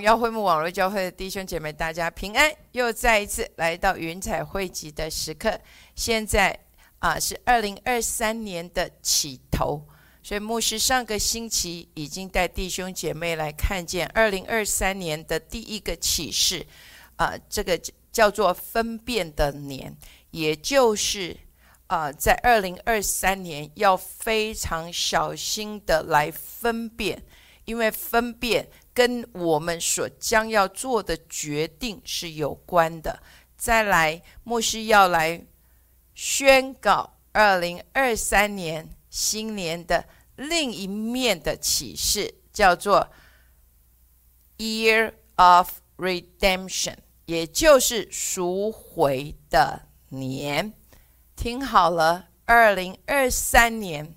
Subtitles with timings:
[0.00, 2.50] 荣耀会幕网络教会的弟兄姐妹，大家平安！
[2.72, 5.60] 又再一次来到云彩汇集的时刻。
[5.94, 6.58] 现在
[7.00, 9.86] 啊，是二零二三年的起头，
[10.22, 16.66] 所以牧师上个星期已经带弟兄姐妹来看见二零二三年的第一个启示
[17.16, 17.78] 啊，这个
[18.10, 19.94] 叫做分辨的年，
[20.30, 21.36] 也就是
[21.88, 27.22] 啊，在二零二三年要非常小心的来分辨，
[27.66, 28.66] 因为分辨。
[28.92, 33.22] 跟我们所将要做的决定是有关的。
[33.56, 35.46] 再来，牧师要来
[36.14, 43.10] 宣告二零二三年新年的另一面的启示，叫做
[44.58, 50.72] Year of Redemption，也就是赎回的年。
[51.36, 54.16] 听好了，二零二三年，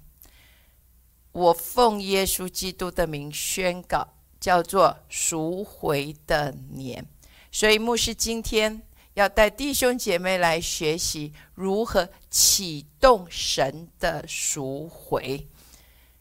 [1.32, 4.12] 我奉耶稣基督的名宣告。
[4.44, 7.08] 叫做赎回的年，
[7.50, 8.82] 所以牧师今天
[9.14, 15.48] 要带弟兄姐妹来学习如何启动神的赎回。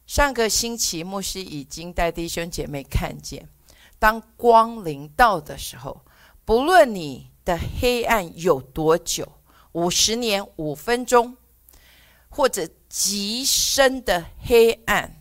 [0.06, 3.48] 上个星期，牧师已经带弟兄姐妹看见，
[3.98, 6.02] 当光临到的时候，
[6.44, 9.32] 不论你的黑暗有多久，
[9.72, 11.36] 五十年、五分钟，
[12.28, 15.20] 或者极深的黑暗，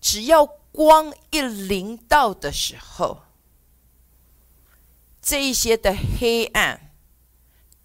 [0.00, 0.63] 只要。
[0.74, 3.22] 光一临到的时候，
[5.22, 6.92] 这一些的黑暗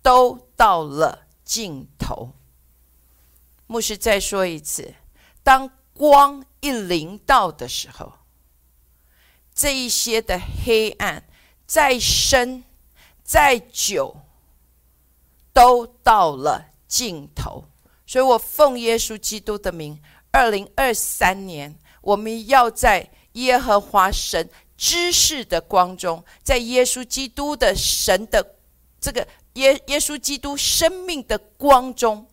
[0.02, 2.32] 都到了尽头。
[3.68, 4.96] 牧师再说一次：
[5.44, 8.14] 当光一临到的时候，
[9.54, 11.30] 这一些的黑暗
[11.68, 12.64] 再深
[13.24, 14.22] 再久，
[15.54, 17.66] 都到了尽头。
[18.08, 21.78] 所以我奉耶稣基督的名，二零二三年。
[22.02, 28.56] 我们要在耶和华神知识的光中，在耶稣基督的神的
[29.00, 32.28] 这个耶耶稣基督生命的光中，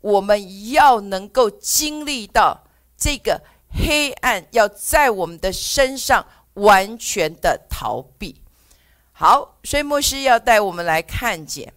[0.00, 2.64] 我们要能够经历到
[2.96, 8.40] 这个黑暗要在我们的身上完全的逃避。
[9.12, 11.72] 好，所以牧师要带我们来看见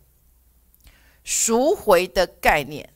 [1.23, 2.93] 赎回的概念。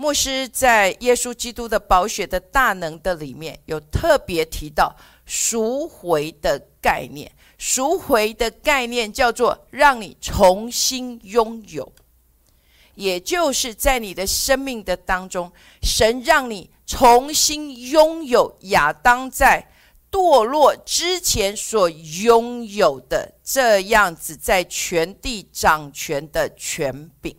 [0.00, 4.96] 牧师在耶稣基督的宝血的大能的里面有特别提到
[5.26, 11.92] 赎回的概念，赎回的概念叫做让你重新拥有，
[12.94, 15.52] 也就是在你的生命的当中，
[15.82, 19.70] 神让你重新拥有亚当在
[20.10, 27.36] 堕落之前所拥有的这样子在全地掌权的权柄。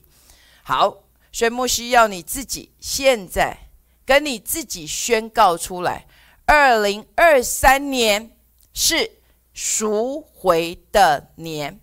[0.62, 1.01] 好。
[1.32, 3.58] 所以牧师要你自己现在
[4.06, 6.06] 跟你自己宣告出来：
[6.46, 8.38] 二零二三年
[8.74, 9.20] 是
[9.54, 11.80] 赎回的年。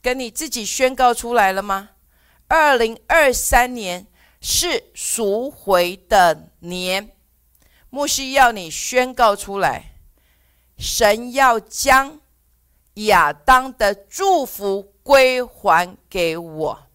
[0.00, 1.90] 跟你自己宣告出来了吗？
[2.48, 4.06] 二零二三年
[4.40, 7.14] 是赎回的年。
[7.88, 9.92] 牧师要你宣告出来：
[10.76, 12.20] 神要将
[12.94, 16.86] 亚当的祝福归还给我。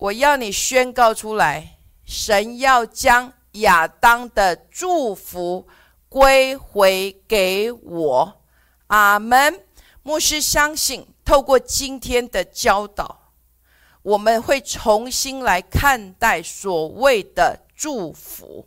[0.00, 5.68] 我要你宣告出来，神要将亚当的祝福
[6.08, 8.42] 归回给我。
[8.86, 9.66] 阿门。
[10.02, 13.34] 牧师相信，透过今天的教导，
[14.00, 18.66] 我们会重新来看待所谓的祝福。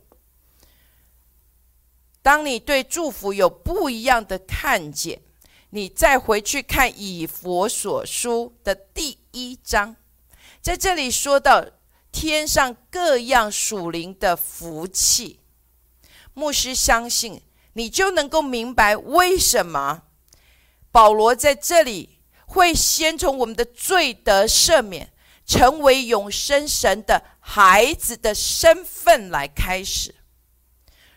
[2.22, 5.20] 当你对祝福有不一样的看见，
[5.70, 9.96] 你再回去看以佛所书的第一章。
[10.64, 11.62] 在这里说到
[12.10, 15.40] 天上各样属灵的福气，
[16.32, 17.42] 牧师相信
[17.74, 20.04] 你就能够明白为什么
[20.90, 25.12] 保罗在这里会先从我们的罪得赦免，
[25.44, 30.14] 成为永生神的孩子的身份来开始，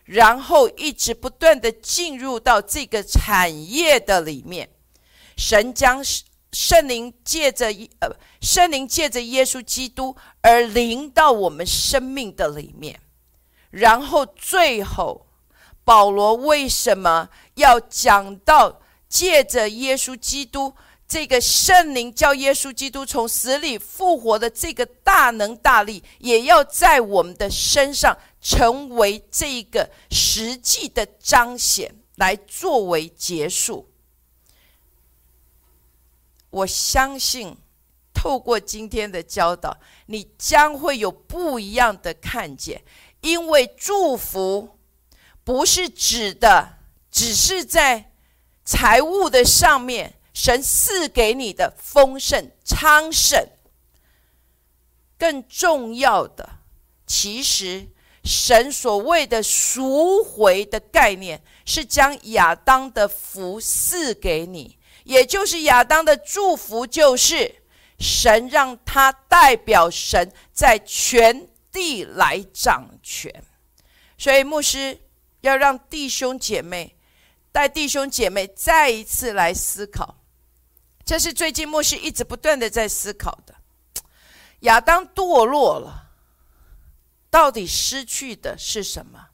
[0.04, 4.70] 然后一直不断的进入到这个产业的里面，
[5.38, 6.04] 神将
[6.52, 7.68] 圣灵借着
[8.00, 8.10] 呃，
[8.42, 13.00] 圣灵借着耶稣基督而临到我们生命的里面，
[13.70, 15.28] 然后最后，
[15.84, 20.74] 保罗为什么要讲到借着耶稣基督
[21.08, 33.90] 这个圣灵叫耶稣基督从死里复活的这个大能大力，也要在我们的身上成为这个实际的彰显，来作为结束。
[36.58, 37.56] 我相信，
[38.14, 39.78] 透过今天的教导，
[40.08, 42.84] 你将会有不一样的看见。
[43.22, 44.80] 因为祝福
[45.44, 46.78] 不是指的
[47.12, 48.12] 只是在
[48.64, 53.48] 财务的上面，神赐给你的丰盛昌盛。
[55.18, 56.60] 更重要的，
[57.08, 57.88] 其实
[58.24, 64.77] 神所谓的赎回的概念，是将亚当的福赐给你，
[65.08, 67.64] 也就是亚当的祝福，就是
[67.98, 73.34] 神让他代表神在全地来掌权。
[74.18, 75.00] 所以牧师
[75.40, 76.98] 要让弟兄姐妹
[77.54, 80.18] 带弟兄姐妹再一次来思考，
[81.06, 83.56] 这是最近牧师一直不断的在思考的。
[84.62, 86.12] 亚当堕落了，
[87.30, 89.30] 到底失去的是什么？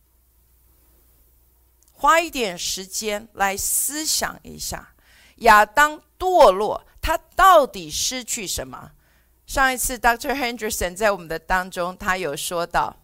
[1.91, 4.92] 花一点时间来思想一下，
[5.37, 8.91] 亚当堕落，他到底失去什么？
[9.45, 10.33] 上一次 Dr.
[10.33, 12.97] Henderson 在我们的当中，他有说到，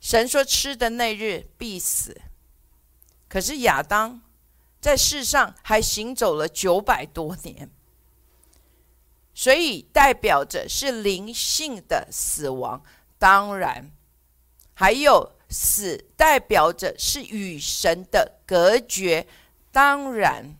[0.00, 2.20] 神说吃的那日必死，
[3.28, 4.20] 可是亚当
[4.80, 7.70] 在世上还行走了九百多年。
[9.32, 12.82] 所以代表着是灵性的死亡，
[13.18, 13.90] 当然
[14.74, 19.26] 还有死代表着是与神的隔绝，
[19.70, 20.56] 当然。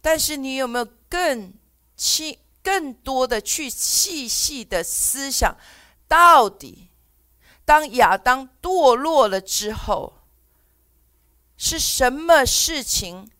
[0.00, 1.52] 但是你有没有更
[1.96, 5.56] 细、更多的去细细的思想，
[6.08, 6.88] 到底
[7.64, 10.18] 当亚当堕落了之后，
[11.56, 13.30] 是什么事情？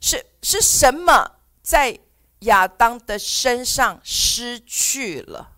[0.00, 2.00] 是是什么在？
[2.44, 5.52] 亚当的身上失去了，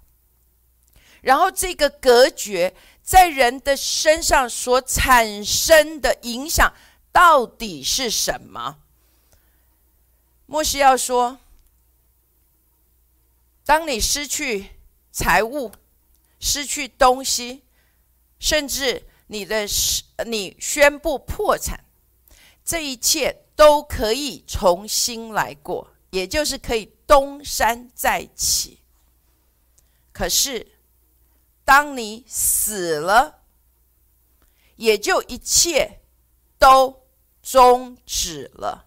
[1.21, 6.73] 然后这个隔绝在人的身上所产生的影响
[7.13, 8.79] 到底是什么？
[10.47, 11.39] 莫西要说：
[13.65, 14.71] 当你失去
[15.13, 15.73] 财物、
[16.41, 17.63] 失去东西，
[18.39, 19.67] 甚至你的
[20.27, 21.85] 你宣布破产，
[22.65, 25.89] 这一切都可以重新来过。
[26.11, 28.81] 也就是可以东山再起。
[30.13, 30.73] 可是，
[31.65, 33.41] 当你死了，
[34.77, 36.01] 也就一切
[36.59, 37.02] 都
[37.43, 38.87] 终止了。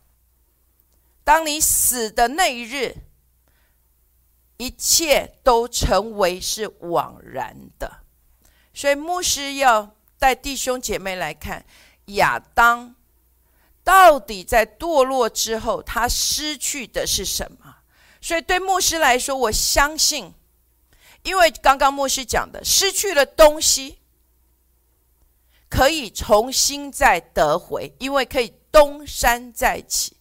[1.23, 2.95] 当你死的那一日，
[4.57, 7.99] 一切都成为是枉然的。
[8.73, 11.65] 所以，牧师要带弟兄姐妹来看
[12.05, 12.95] 亚当。
[13.83, 17.75] 到底在堕落之后，他失去的是什么？
[18.19, 20.33] 所以对牧师来说，我相信，
[21.21, 23.99] 因为刚刚牧师讲的，失去了东西
[25.69, 30.15] 可以重新再得回，因为可以东山再起。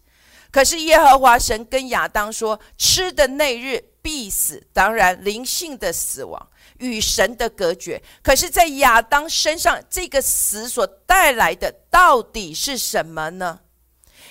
[0.50, 6.48] 可是耶和华神跟亚当说：“吃的那日必死。”当然，灵性的死亡
[6.78, 8.00] 与神的隔绝。
[8.22, 13.60] 可是，在亚当身上，这个死所带来的到底是什么呢？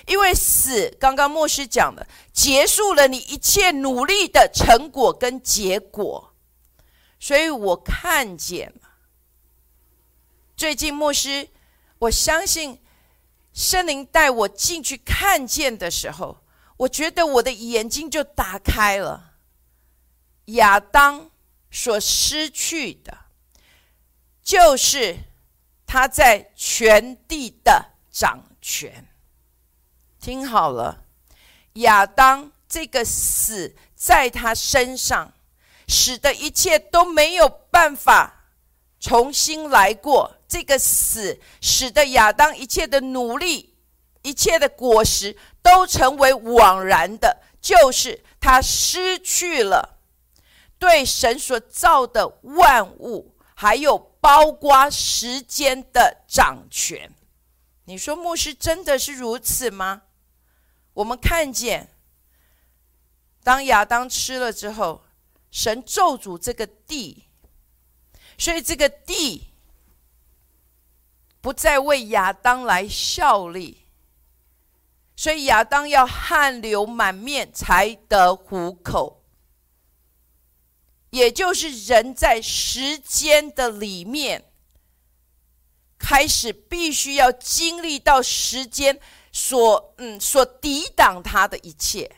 [0.06, 6.32] 因为死，刚刚牧师讲的，结束了你一切努力的成果跟结果。
[7.20, 8.72] 所以我看见。
[10.64, 11.50] 最近牧师，
[11.98, 12.80] 我相信。
[13.52, 16.38] 圣灵带我进去看见的时候，
[16.78, 19.34] 我觉得我的眼睛就打开了。
[20.46, 21.30] 亚当
[21.70, 23.26] 所失去的，
[24.42, 25.18] 就是
[25.86, 29.06] 他在全地的掌权。
[30.18, 31.04] 听好了，
[31.74, 35.34] 亚当这个死在他身上，
[35.86, 38.43] 使得一切都没有办法
[39.04, 40.34] 重新来过。
[40.48, 43.74] 这个死使得亚当一切的努力、
[44.22, 49.98] 一切的果实都成为枉然的，就是他失去了
[50.78, 57.12] 对神所造的万物，还有包括时间的掌权。
[57.84, 60.02] 你说牧师真的是如此吗？
[60.94, 61.90] 我们看见，
[63.42, 65.04] 当亚当吃了之后，
[65.50, 67.23] 神咒诅这个地，
[68.38, 69.48] 所以这个地。
[71.40, 73.82] 不再为亚当来效力，
[75.14, 79.22] 所以亚当要汗流满面才得糊口。
[81.10, 84.42] 也就是人在时间的里面，
[85.98, 88.98] 开始必须要经历到时间
[89.30, 92.10] 所嗯所抵挡他的一切，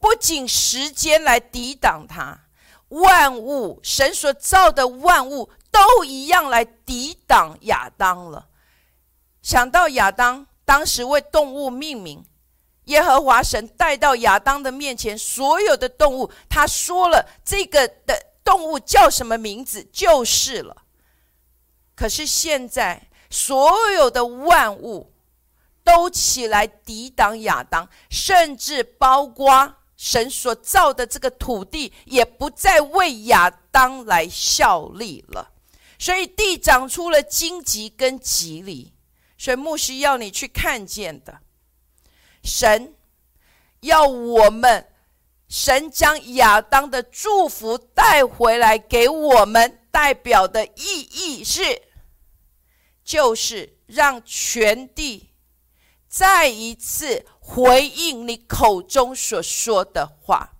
[0.00, 2.47] 不仅时间来抵挡他，
[2.88, 8.48] 万物神所造的万物都一样来抵挡亚当了。
[9.42, 12.24] 想到亚当当时为动物命名，
[12.84, 20.84] 耶和华神带到亚当的面前，所有的动物，他说了这个的动物叫什么名字就是了。
[21.94, 25.12] 可是现在所有的万物
[25.84, 35.52] 都起来抵挡亚当，甚至包括神所造的这个土地，也不再为亚当来效力了。
[35.98, 38.94] 所以地长出了荆棘跟棘藜。
[39.36, 41.40] 所以牧师要你去看见的，
[42.42, 42.94] 神
[43.80, 44.88] 要我们，
[45.48, 51.82] 神将亚当的祝福带回来给我们，代表的意义是。
[53.04, 55.27] 就是让全地
[56.08, 60.54] 再一次回应你口中所说的话，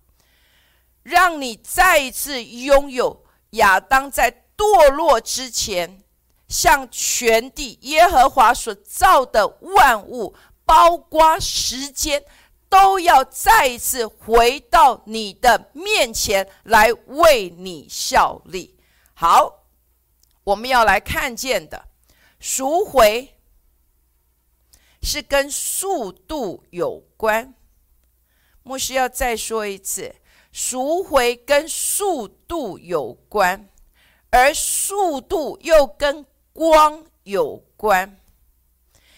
[1.03, 6.03] 让你再一次拥有亚当在堕落之前
[6.49, 12.23] 向全地耶和华所造的万物，包括时间，
[12.69, 18.79] 都要再一次回到你的面前来为你效力。
[19.15, 19.65] 好，
[20.45, 21.87] 我们要来看见的。
[22.39, 23.38] 赎回
[25.09, 27.55] 是跟速度有关，
[28.63, 30.15] 牧师要再说一次，
[30.53, 33.71] 赎回跟速度有关，
[34.29, 38.21] 而速度又跟光有关，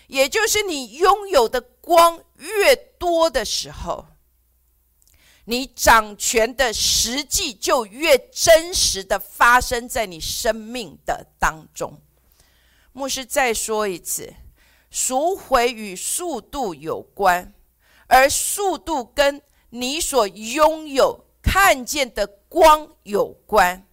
[0.06, 4.06] 也就是你拥有的光越多的时候，
[5.47, 12.00] 你掌权的实际就越真实的发生在你生命的当中。
[12.92, 14.32] 牧师再说一次，
[14.90, 17.54] 赎回与速度有关，
[18.09, 23.87] 而速度跟你所拥有、看见的光有关。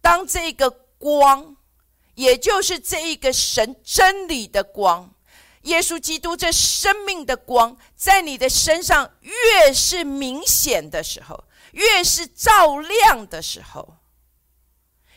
[0.00, 1.56] 当这个光，
[2.14, 5.14] 也就是这一个神真理的光，
[5.62, 13.96] 耶稣基督这生命的光，在你的身上越是明显的时候，越是照亮的时候，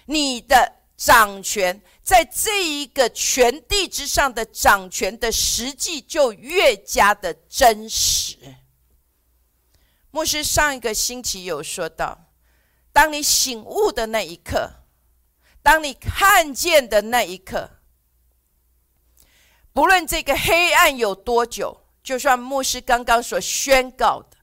[0.07, 0.83] 你的。
[0.95, 8.38] 掌权在这一个权地之上的掌权的实际就越加的真实。
[10.12, 12.29] 牧师上一个星期有说到，
[12.91, 14.83] 当你醒悟的那一刻，
[15.62, 17.79] 当你看见的那一刻，
[19.72, 24.38] 不论这个黑暗有多久，就算牧师刚刚所宣告的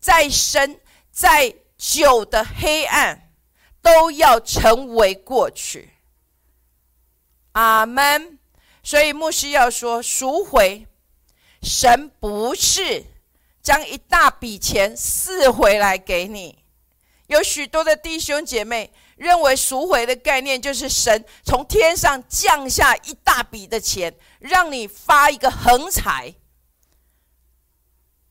[0.00, 0.80] 再深
[1.12, 3.30] 再久的黑暗，
[3.82, 5.90] 都要成为过去。
[7.52, 8.38] 阿门。
[8.82, 10.86] 所以牧师要说赎回，
[11.62, 13.04] 神不是
[13.62, 16.58] 将一大笔钱赐回来给你。
[17.28, 26.34] 有许多的弟兄姐妹认为赎回的概念就是神从天上降下一大笔的钱，让你发一个横财，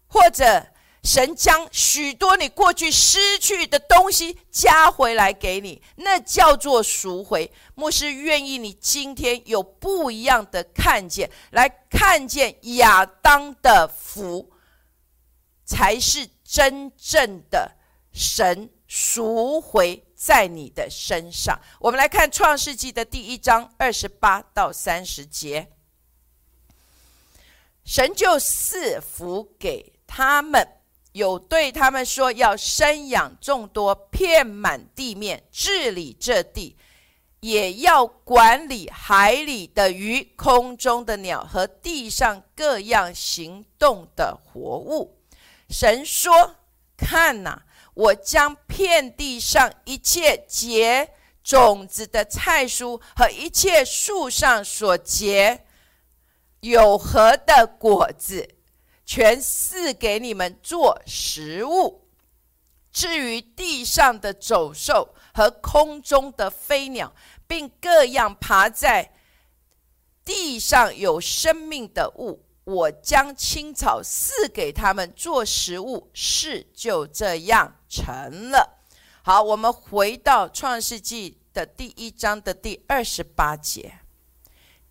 [0.07, 0.67] 或者。
[1.03, 7.51] 神将许多你过去失去的东西加回来给你，那叫做赎回。
[7.73, 14.51] 牧师愿意你今天有不一样的看见，来看见亚当的福，
[15.65, 17.71] 才是真正的
[18.13, 21.59] 神赎回在你的身上。
[21.79, 25.71] 我们来看创世纪的第一章二十八到三十节，
[27.83, 30.80] 神就赐福给他们。
[31.13, 36.77] 有对他们说，要生养众多，遍满地面，治理这地，
[37.41, 45.17] 也要管理海里的鱼、空中的鸟和地上各样行动的活物。
[45.69, 46.55] 神说
[46.95, 47.63] ：“看哪，
[47.93, 51.09] 我将遍地上一切结
[51.43, 55.65] 种子的菜蔬和一切树上所结
[56.61, 58.55] 有核的果子。”
[59.13, 62.07] 全赐给你们做食物。
[62.93, 67.13] 至于地上的走兽和空中的飞鸟，
[67.45, 69.13] 并各样爬在
[70.23, 76.09] 地上有生命的物，我将青草赐给他们做食物。
[76.13, 78.79] 事就这样成了。
[79.23, 83.99] 好，我们回到创世纪的第一章的第二十八节。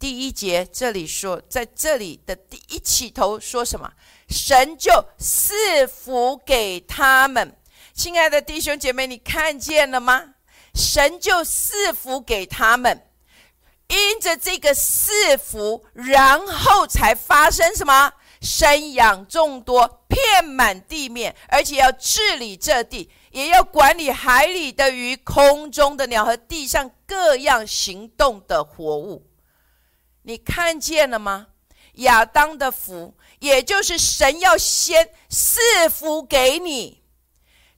[0.00, 3.92] 第一节这里说，在这里的第一起头说什么？
[4.30, 7.54] 神就赐福给他们。
[7.92, 10.36] 亲爱的弟兄姐妹，你看见了吗？
[10.74, 13.06] 神就赐福给他们，
[13.88, 18.14] 因着这个赐福，然后才发生什么？
[18.40, 29.26] 生养众多，遍满地面，而且要治理这地，也要管理海里的鱼、空中的鸟和地上各样行动的活物。
[30.30, 31.48] 你看见了吗？
[31.94, 35.58] 亚当的福，也就是神要先赐
[35.90, 37.02] 福给你。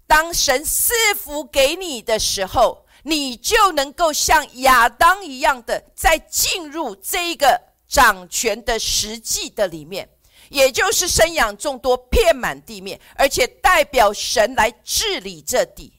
[0.07, 10.11] 当神赐福给你的时候，你就能够像亚当一样的，在进入这个掌权的实际的里面，
[10.51, 15.95] 也就是生养众多，遍满地面，而且代表神来治理这地，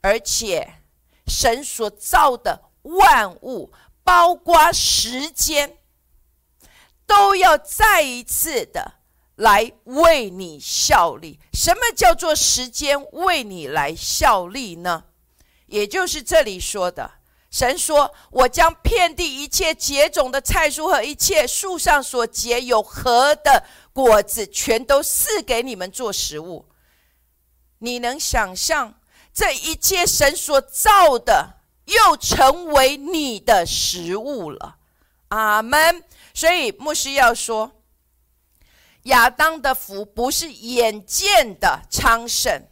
[0.00, 0.74] 而且
[1.26, 3.72] 神所造的万物，
[4.04, 5.78] 包括时间，
[7.06, 9.00] 都要再一次的。
[9.36, 11.40] 来为你效力。
[11.52, 15.06] 什么叫做时间为你来效力呢？
[15.66, 17.14] 也就是这里说的，
[17.50, 26.66] 神说：“我将遍地一切结种的菜蔬和一切树上所结有核的果子，全都赐给你们做食物。”
[27.78, 29.00] 你能想象
[29.32, 34.76] 这一切神所造的，又成为你的食物了？
[35.28, 36.02] 阿门。
[36.32, 37.72] 所以牧师要说。
[39.04, 42.66] 亚当的福不是眼见的昌盛，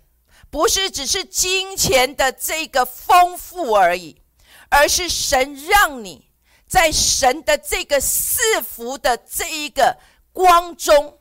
[0.49, 4.23] 不是只是金钱的这个丰富而已，
[4.71, 6.31] 而是神让你
[6.67, 9.99] 在神的这个赐福的这一个
[10.33, 11.19] 光中，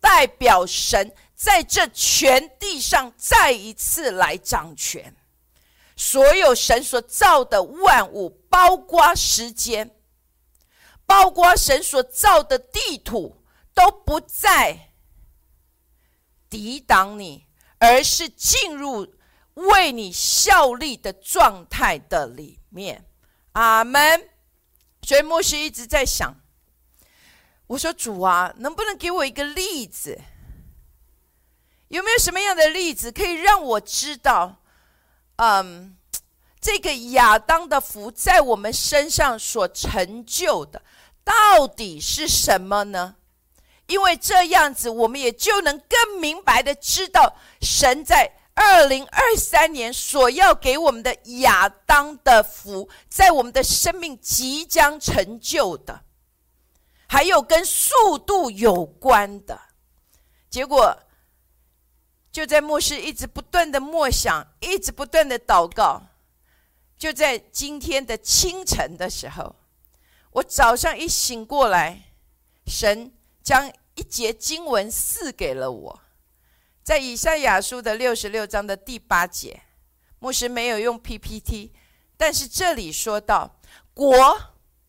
[0.00, 5.16] 代表神在这全地上再一次来掌权。
[5.96, 9.94] 所有神所造的万物，包括时间，
[11.04, 13.38] 包括神所造的地土。
[13.74, 14.92] 都不再
[16.50, 17.46] 抵挡你，
[17.78, 19.14] 而是进入
[19.54, 23.06] 为你效力的状态的里面。
[23.52, 24.28] 阿门。
[25.00, 26.38] 所以牧师一直在想，
[27.66, 30.20] 我说主啊，能不能给我一个例子？
[31.88, 34.61] 有没有什么样的例子可以让我知道，
[35.44, 35.96] 嗯，
[36.60, 40.80] 这个亚当的福在我们身上所成就的
[41.24, 43.16] 到底是什么呢？
[43.88, 56.02] 因为这样子，我们也就能更明白的知道，神在二零二三年所要给我们的亚当的福，在我们的生命即将成就的，
[57.08, 59.60] 还有跟速度有关的。
[60.48, 60.96] 结果，
[62.32, 66.02] 就在牧师一直不断的默想，一直不断的祷告，
[66.98, 69.54] 就在今天的清晨的时候，
[70.32, 72.14] 我早上一醒过来，
[72.66, 73.72] 神将。
[73.94, 76.00] 一节经文赐给了我，
[76.82, 79.64] 在以赛亚书的六十六章的第八节，
[80.18, 81.70] 牧师没有用 PPT，
[82.16, 83.60] 但是这里说到：
[83.92, 84.40] 国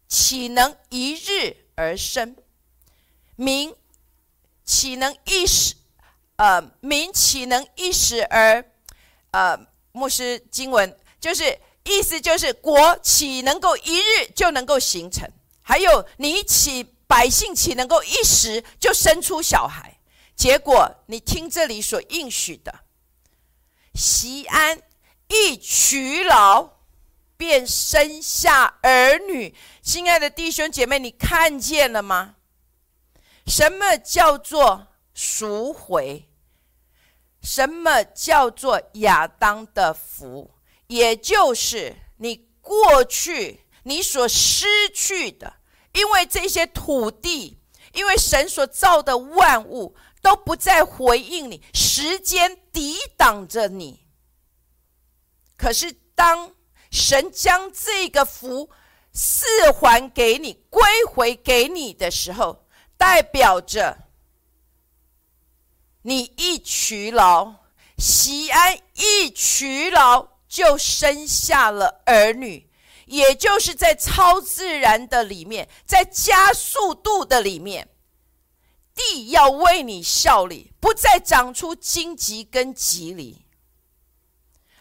[0.07, 2.33] 岂能一日而生？
[3.35, 3.75] 民
[4.63, 5.75] 岂能一时？
[6.35, 8.63] 呃，民岂能一时而？
[9.31, 9.59] 呃，
[9.91, 15.29] 牧师经文就是意思就是国岂能够一日就能够形成？
[15.61, 16.93] 还有你岂？
[17.05, 19.99] 百姓岂能够一时就生出小孩？
[20.35, 22.73] 结果你听这里所应许的，
[23.93, 24.81] 席安
[25.27, 26.69] 一娶老，
[27.37, 29.53] 便生下儿女。
[29.83, 32.35] 亲爱的弟兄姐妹，你看见了吗？
[33.45, 36.27] 什么叫做赎回？
[37.41, 40.51] 什么叫做亚当的福？
[40.87, 45.53] 也就是你过去你所失去的。
[45.91, 47.59] 因为这些土地，
[47.93, 54.07] 因为神所造的万物都不再回应你，时间抵挡着你。
[55.55, 56.55] 可是当
[56.89, 58.71] 神将这个福
[59.11, 62.65] 赐还给你、归回给你的时候，
[62.97, 63.95] 代表着
[66.03, 67.55] 你一娶劳，
[67.97, 72.69] 西安一娶劳，就生下了儿女。
[73.05, 77.89] 也就是在超自然的里面，在加速度的里面，
[78.95, 83.45] 地要为你效力，不再长出荆棘跟棘藜，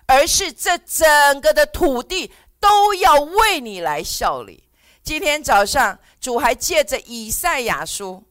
[0.06, 4.68] 而是这整个的土地都要为你来效力。
[5.02, 8.24] 今天早上主还借着以赛亚书，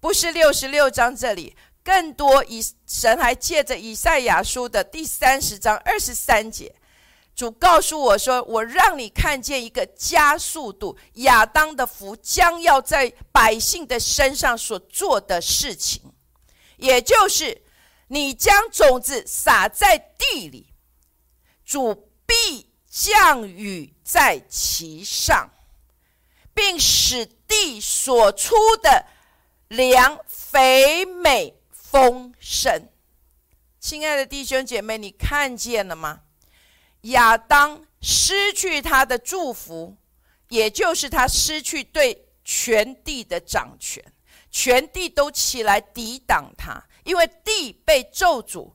[0.00, 1.56] 不是六十六章这里，
[1.86, 6.74] 更多以神还借着以赛亚书的第三十章二十三节。
[7.32, 16.02] 主告诉我说：“我让你看见一个加速度，亚当的福将要在百姓的身上所做的事情，
[16.78, 17.62] 也就是
[18.08, 20.66] 你将种子撒在地里，
[21.64, 25.48] 主必降雨在其上，
[26.52, 29.06] 并使地所出的
[29.68, 31.55] 粮肥美
[31.96, 32.90] 丰盛。”
[33.80, 36.20] 亲爱的弟兄姐妹，你看见了吗？
[37.02, 39.96] 亚当失去他的祝福，
[40.50, 44.04] 也就是他失去对全地的掌权，
[44.50, 48.72] 全地都起来抵挡他，因为地被咒诅，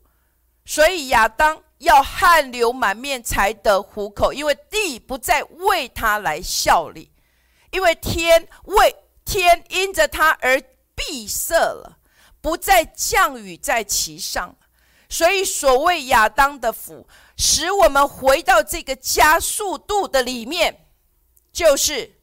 [0.65, 7.12] 所以亚当要汗流满面才得糊口，因为地不再为他来效力，
[7.71, 10.60] 因为天为天因着他而
[10.95, 11.99] 闭塞了，
[12.41, 14.56] 不再降雨在其上。
[15.08, 17.06] 所以，所谓亚当的福，
[17.38, 20.88] 使我们回到这个加速度的里面，
[21.51, 22.19] 就是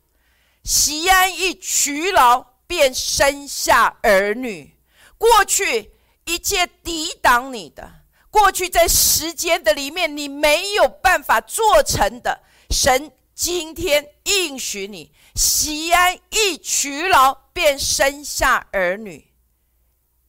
[0.65, 4.75] 习安一娶劳，便生下儿女。
[5.19, 5.93] 过去
[6.25, 7.91] 一切抵挡你的，
[8.31, 19.28] 过去在时间的里面你没有办法做成的，神今天应许你，习安一娶劳，便生下儿女，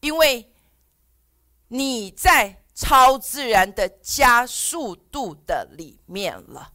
[0.01, 0.51] 因为。
[1.71, 6.73] 你在超自然的加速度的里面了。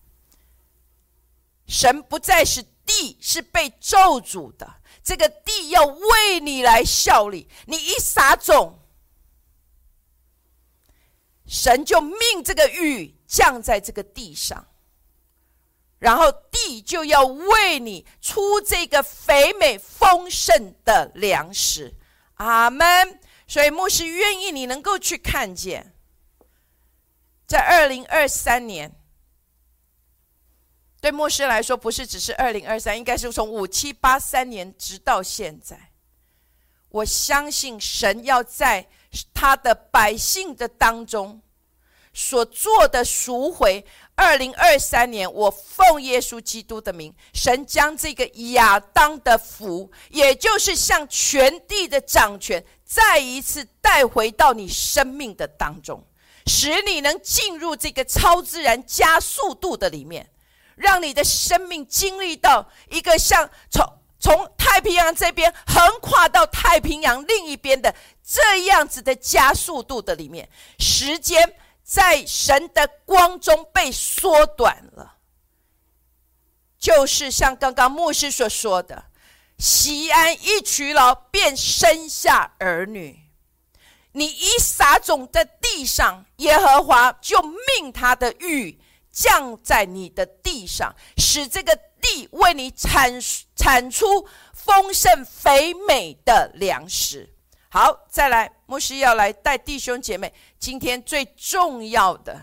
[1.66, 4.76] 神不再是地，是被咒诅的。
[5.02, 7.48] 这个地要为你来效力。
[7.66, 8.78] 你一撒种，
[11.44, 14.64] 神就命这个雨降在这个地上，
[15.98, 21.92] 然后地就要为你出这个肥美丰盛的粮食。
[22.34, 23.20] 阿门。
[23.46, 25.94] 所以牧师愿意你能够去看见，
[27.46, 28.90] 在二零二三年，
[31.00, 35.92] 对牧师来说不是只是二零二三，应该是从五七八三年直到现在。
[36.88, 38.88] 我相信神要在
[39.34, 41.42] 他的百姓的当中
[42.14, 43.84] 所做的赎回。
[44.16, 52.64] 二零二三年，我奉耶稣基督的名，神将这个亚当的福，也就是向全地的掌权。
[52.84, 56.06] 再一次带回到你生命的当中，
[56.46, 60.30] 使你能进入这个超自然加速度的里面，
[60.76, 63.84] 让你的生命经历到一个像从
[64.20, 67.92] 从太平洋这边横跨到太平洋另一边的
[68.24, 70.48] 这样子的加速度的里面，
[70.78, 75.18] 时间在神的光中被缩短了，
[76.78, 79.04] 就是像刚刚牧师所说的。
[79.58, 83.20] 西安一娶劳，便生下儿女。
[84.12, 88.80] 你一撒种在地上，耶和华就命他的雨
[89.12, 93.20] 降在你的地上，使这个地为你产
[93.54, 97.33] 产出丰盛肥美的粮食。
[97.74, 102.40] 好，再来，牧师要来带弟兄姐妹，今天最重要的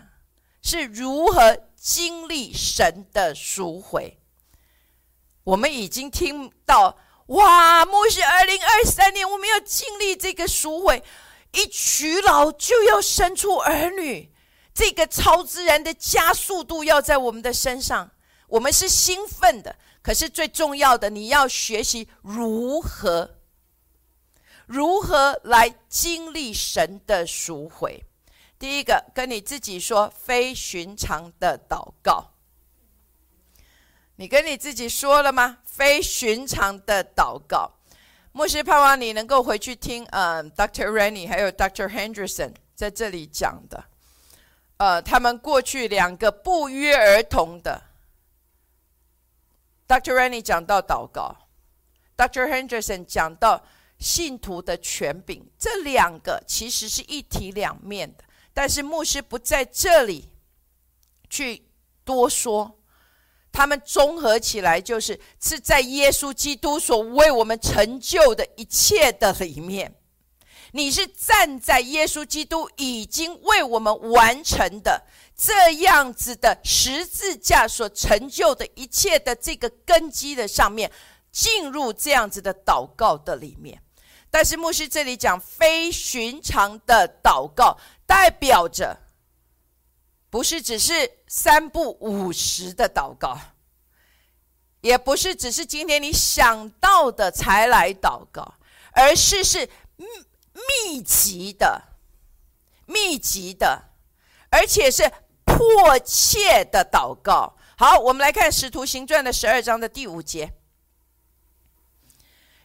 [0.61, 4.19] 是如何经历神的赎回。
[5.45, 7.85] 我们已经听到，哇！
[7.85, 11.01] 牧师，二零二三年我们要经历这个赎回，
[11.53, 14.33] 一娶老就要生出儿女，
[14.73, 18.11] 这个超自然的加速度要在我们的身上，
[18.49, 19.73] 我们是兴奋的。
[20.01, 23.37] 可是最重要的，你要学习如何，
[24.65, 28.03] 如何来经历神的赎回。
[28.57, 32.31] 第一个，跟你自己说非寻常的祷告。
[34.17, 35.57] 你跟你自己说了吗？
[35.65, 37.71] 非寻常的祷告，
[38.33, 40.91] 牧师盼望你能够回去听，嗯，Dr.
[40.91, 41.89] Rennie 还有 Dr.
[41.89, 43.83] Henderson 在这里讲的，
[44.77, 47.81] 呃，他们过去两个不约而同的
[49.87, 50.13] ，Dr.
[50.13, 51.35] Rennie 讲到祷告
[52.15, 52.47] ，Dr.
[52.47, 53.63] Henderson 讲到
[54.01, 60.27] 信徒的权柄，这两个其实是一体两面的，但是牧师不在这里
[61.29, 61.63] 去
[62.03, 62.77] 多说。
[63.53, 69.93] 他们综合起来，就是是在耶稣基督所为我们成就的一切的里面。
[70.71, 75.03] 你是站在耶稣基督已经为我们完成的
[75.35, 80.89] 这样子的十字架所成就的一切的这个根基的上面，
[81.29, 83.83] 进入这样子的祷告的里面。
[84.31, 88.97] 但是牧师这里讲非寻常的祷告，代表着。
[90.29, 93.37] 不是只是三不五十的祷告，
[94.79, 98.53] 也不是只是今天你想到的才来祷告，
[98.93, 100.05] 而是是密
[100.85, 101.83] 密集的、
[102.85, 103.89] 密集的，
[104.49, 105.11] 而且是
[105.43, 107.57] 迫切的祷告。
[107.77, 110.53] 好，我们来看《使徒行传》的十二章的第五节。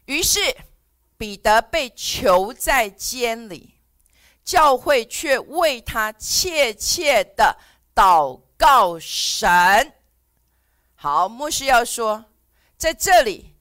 [0.05, 0.39] 于是
[1.17, 3.75] 彼得被囚在监里。
[4.45, 7.59] 教会却为他切切的
[7.93, 9.93] 祷告神。
[10.95, 12.25] 好，牧师要说，
[12.79, 13.57] 在这里，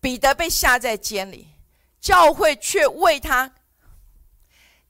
[0.00, 1.46] 彼得被下在监里，
[2.00, 3.54] 教会却为他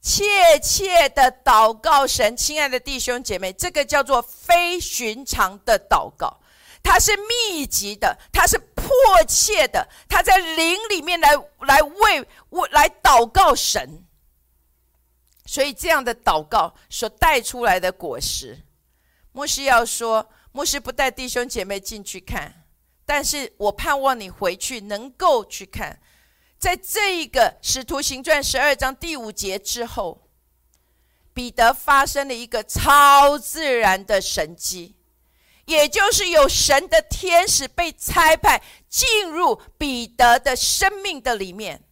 [0.00, 2.34] 切切的祷告神。
[2.34, 6.40] 亲爱的弟兄姐妹，这个叫做非寻常的祷告，
[6.84, 8.86] 它是密集的，它是迫
[9.26, 12.20] 切的，他在灵里面来来为
[12.50, 14.04] 为来祷告神。
[15.46, 18.62] 所以这样的祷告所带出来的果实，
[19.32, 22.64] 牧师要说，牧师不带弟兄姐妹进去看，
[23.04, 26.00] 但是我盼望你回去能够去看，
[26.58, 30.28] 在这一个使徒行传十二章第五节之后，
[31.32, 34.96] 彼得发生了一个超自然的神迹，
[35.66, 41.82] 也就是有神的天使被差派进入彼得的生命的里面。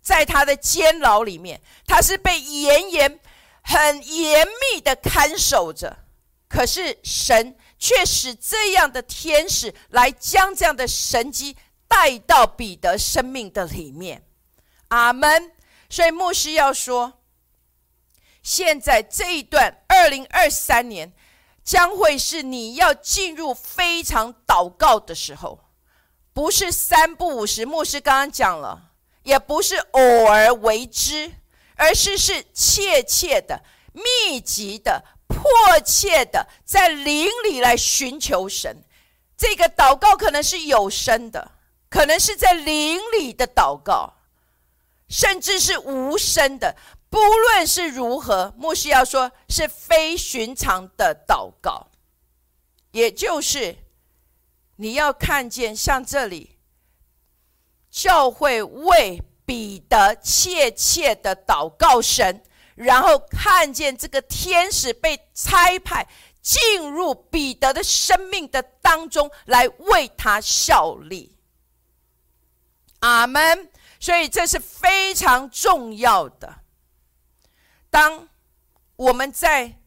[0.00, 3.20] 在他的监牢里面，他是被严严、
[3.62, 6.04] 很严密的看守着。
[6.48, 11.56] 可是神却使这样的天使来将这样的神机
[11.88, 14.26] 带到彼得生命的里面。
[14.88, 15.52] 阿门。
[15.90, 17.20] 所以牧师要说，
[18.42, 21.12] 现在这一段二零二三年
[21.64, 25.64] 将会是你要进入非常祷告的时候，
[26.32, 27.66] 不是三不五时。
[27.66, 28.90] 牧师刚刚讲了。
[29.24, 31.32] 也不是偶尔为之，
[31.76, 33.62] 而是是切切的、
[33.94, 38.84] 密集的、迫切的，在灵里来寻求神。
[39.34, 41.52] 这个祷告可能是有声的，
[41.88, 44.12] 可能是在灵里的祷告，
[45.08, 46.76] 甚至是无声的。
[47.14, 51.86] 不论是如何，牧师要说是非寻常的祷告，
[52.90, 53.76] 也就是
[54.74, 56.58] 你要看见像这里。
[57.88, 62.42] 教会为彼得切切的祷告神，
[62.74, 66.08] 然后看见这个天使被差派
[66.42, 71.36] 进入彼得的生命的当中来为他效力。
[72.98, 73.70] 阿门。
[74.00, 76.63] 所以这是非常重要的。
[77.94, 78.28] 当
[78.96, 79.78] 我们在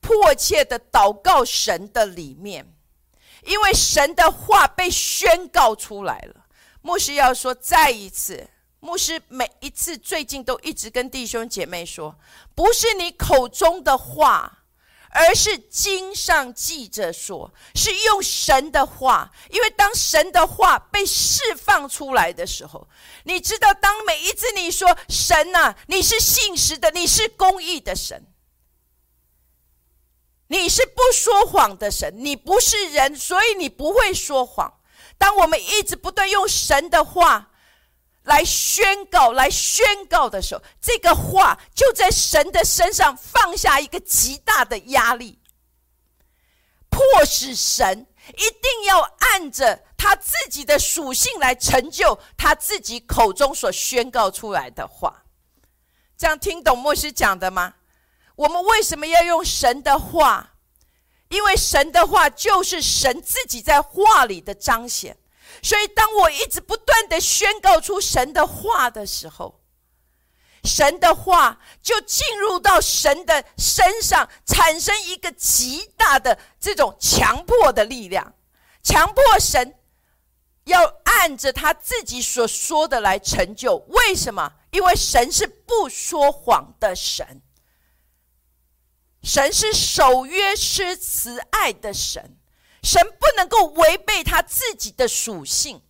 [0.00, 2.72] 迫切的祷告神的里面，
[3.44, 6.46] 因为神的话被宣告出来了。
[6.82, 12.16] 牧师要说再一次，牧师每一次最近都一直跟弟兄姐妹说，
[12.54, 14.57] 不是你口中的话，
[15.10, 19.30] 而是经上记着说，是用神的话。
[19.50, 22.86] 因为当神的话被释放出来的时候，
[23.24, 28.26] 你知道，当每一次你说神呐，你是信实的，你是公义的神，
[30.48, 34.80] 你是不说谎的神，你不是人，所以你不会说谎。
[35.16, 37.47] 当我们一直不断用神的话
[38.28, 45.38] 来宣告、来宣告的时候，这个话就在神的身上放下一个极大的压力，
[46.88, 55.24] 迫使神一定要按着他自己的属性来成就他自己口中所宣告出来的话。
[56.16, 57.74] 这样听懂牧师讲的吗？
[58.36, 60.54] 我们为什么要用神的话？
[61.28, 65.16] 因为神的话就是神自己在话里的彰显，
[65.62, 69.60] 所以当我一直不断的宣告出神的话的时候，
[70.64, 78.34] 神的话就进入到神的身上，产生一个极大的这种强迫的力量，
[78.82, 79.74] 强迫神
[80.64, 83.76] 要按着他自己所说的来成就。
[83.88, 84.52] 为什么？
[84.70, 87.40] 因为神是不说谎的神。
[89.22, 92.36] 神是守约施慈爱的神，
[92.82, 95.82] 神不能够违背他自己的属性，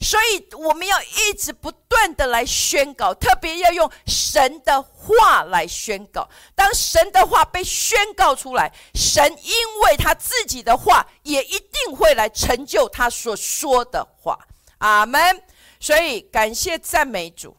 [0.00, 6.28] 所以我们要一直不断的来宣告，特别要用神的话来宣告。
[6.54, 14.38] 当神的话被宣告出来，神因为他自己的话，也一定会来成就他所说的话。
[14.78, 15.42] 阿门。
[15.78, 17.54] 所以感谢赞美主，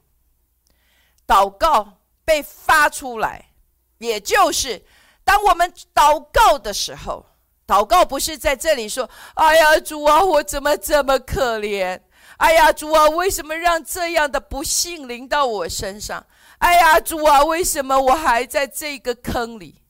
[1.27, 3.51] 祷告被发出来，
[3.99, 4.83] 也就是。
[5.23, 7.23] 当我们祷告的时候，
[7.67, 11.99] 祷告不是在这里说：“哎呀，主啊，我怎么这么可怜？
[12.37, 16.25] 哎呀，主啊，为什么让这样的不幸临到我身上？
[16.59, 19.81] 哎呀，主啊，为什么我还在这个坑里？”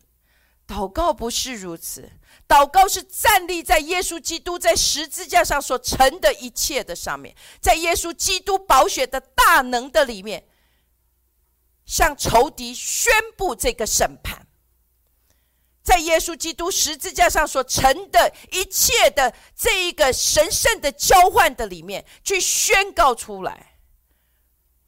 [0.67, 2.11] 祷告不是如此，
[2.47, 10.45] 祷告是站立在耶稣基督在十字架上所成的一切的上面，在耶稣基督宝血的大能的里面，
[11.85, 14.46] 向仇敌宣布这个审判。
[15.87, 23.77] 在耶稣基督十字架上所成的一切的这一个神圣的交换的里面，去宣告出来，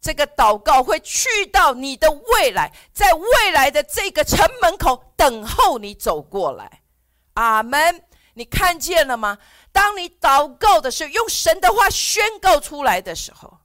[0.01, 6.81] 这个祷告会去到你的未来，在未来的这个城门口等候你走过来。
[7.35, 8.03] 阿门！
[8.33, 9.37] 你看见了吗？
[9.71, 13.57] 当你祷告的时候，用神的话宣告出来的时候，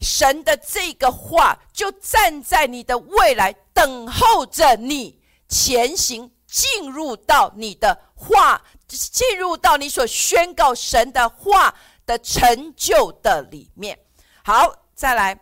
[0.00, 6.32] 神的这个话就站在你的未来，等候着你前行。
[6.56, 11.74] 进入到你的话，进入到你所宣告神的话
[12.06, 13.98] 的成就的里面。
[14.42, 15.38] 好，再来，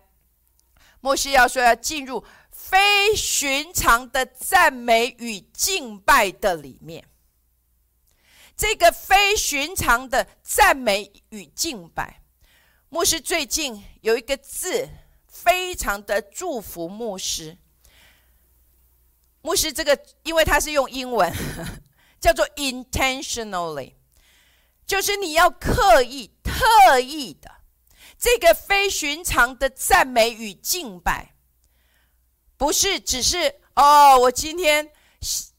[1.00, 7.06] 牧师要说要进入非寻常的赞美与敬拜的里面。
[8.56, 12.24] 这个非寻常的赞美与敬拜，
[12.88, 14.88] 牧师最近有一个字，
[15.28, 17.56] 非常的祝福牧师。
[19.44, 21.30] 牧师这个，因为他是用英文，
[22.18, 23.92] 叫做 intentionally，
[24.86, 27.50] 就是你要刻意、特意的
[28.18, 31.34] 这个非寻常的赞美与敬拜，
[32.56, 34.90] 不是只是哦，我今天。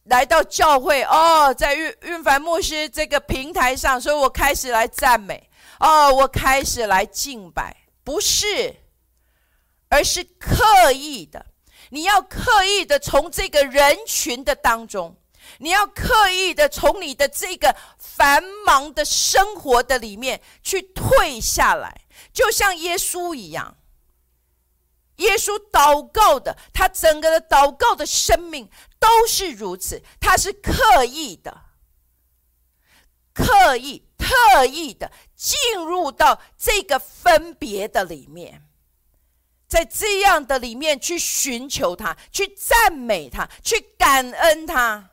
[0.06, 8.76] 来到教会哦，在运运凡牧师这个平台上，所以我开始来赞美哦，我开始来敬拜，不是，
[9.90, 11.44] 而是刻意的。
[11.90, 15.16] 你要刻意的从这个人群的当中，
[15.60, 22.02] 你要刻意的从你的这个繁忙的生活的里面去退下来，
[22.34, 23.78] 就像耶稣一样。
[25.18, 28.70] 耶稣祷告的，他整个的祷告的生命
[29.00, 31.62] 都是如此，他是刻意的、
[33.34, 38.65] 刻意、特意的进入到这个分别的里面，
[39.76, 45.10] 在这样的里面去寻求他，去赞美他，去感恩他。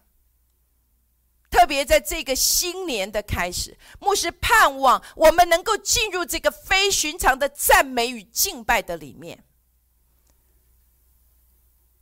[1.51, 9.42] 特别在这个新年的开始，牧师盼望我们能够进入这个非寻常的赞美与敬拜的里面。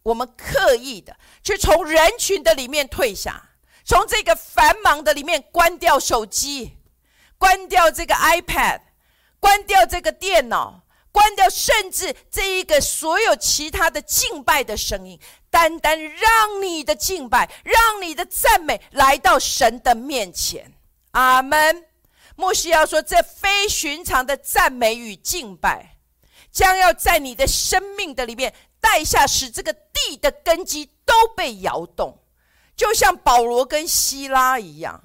[0.03, 3.53] 我们刻意的去从人群的里面退下，
[3.87, 6.77] 从这个繁忙的里面关掉手机，
[7.39, 8.83] 关掉这个 iPad，
[9.39, 15.19] 关掉这个电脑，关掉甚至这一个所有其他的敬拜的声音，
[15.51, 20.73] 单单让你的敬拜，让你的赞美来到神的面前。
[21.13, 21.87] 阿门。
[22.37, 25.97] 莫西要说，这非寻常的赞美与敬拜，
[26.51, 28.55] 将要在你的生命的里面。
[28.81, 32.19] 带下，使这个地的根基都被摇动，
[32.75, 35.05] 就像保罗跟希拉一样。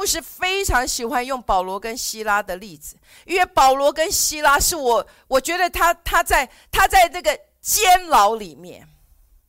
[0.00, 8.88] 牧师非常喜欢用保罗跟希拉的例子，因为保罗跟希拉是我，我觉得他他在他在这个监牢里面，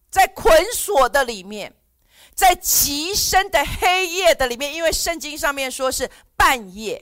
[0.10, 1.74] 在捆锁的里面，
[2.36, 7.02] 在极深的黑夜的里面，因为圣经上面说是半夜，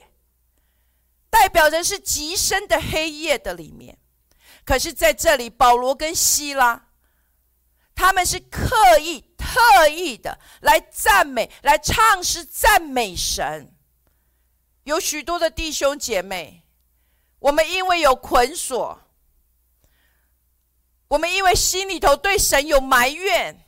[1.28, 3.98] 代表着是极深的黑夜的里面。
[4.64, 6.86] 可是，在这里，保罗跟希拉，
[7.96, 13.74] 他们是刻意、特意的来赞美、来唱诗赞美神。
[14.84, 16.62] 有许多的弟兄姐妹，
[17.40, 19.00] 我们因为有捆锁，
[21.08, 23.66] 我们因为心里头对神有埋怨，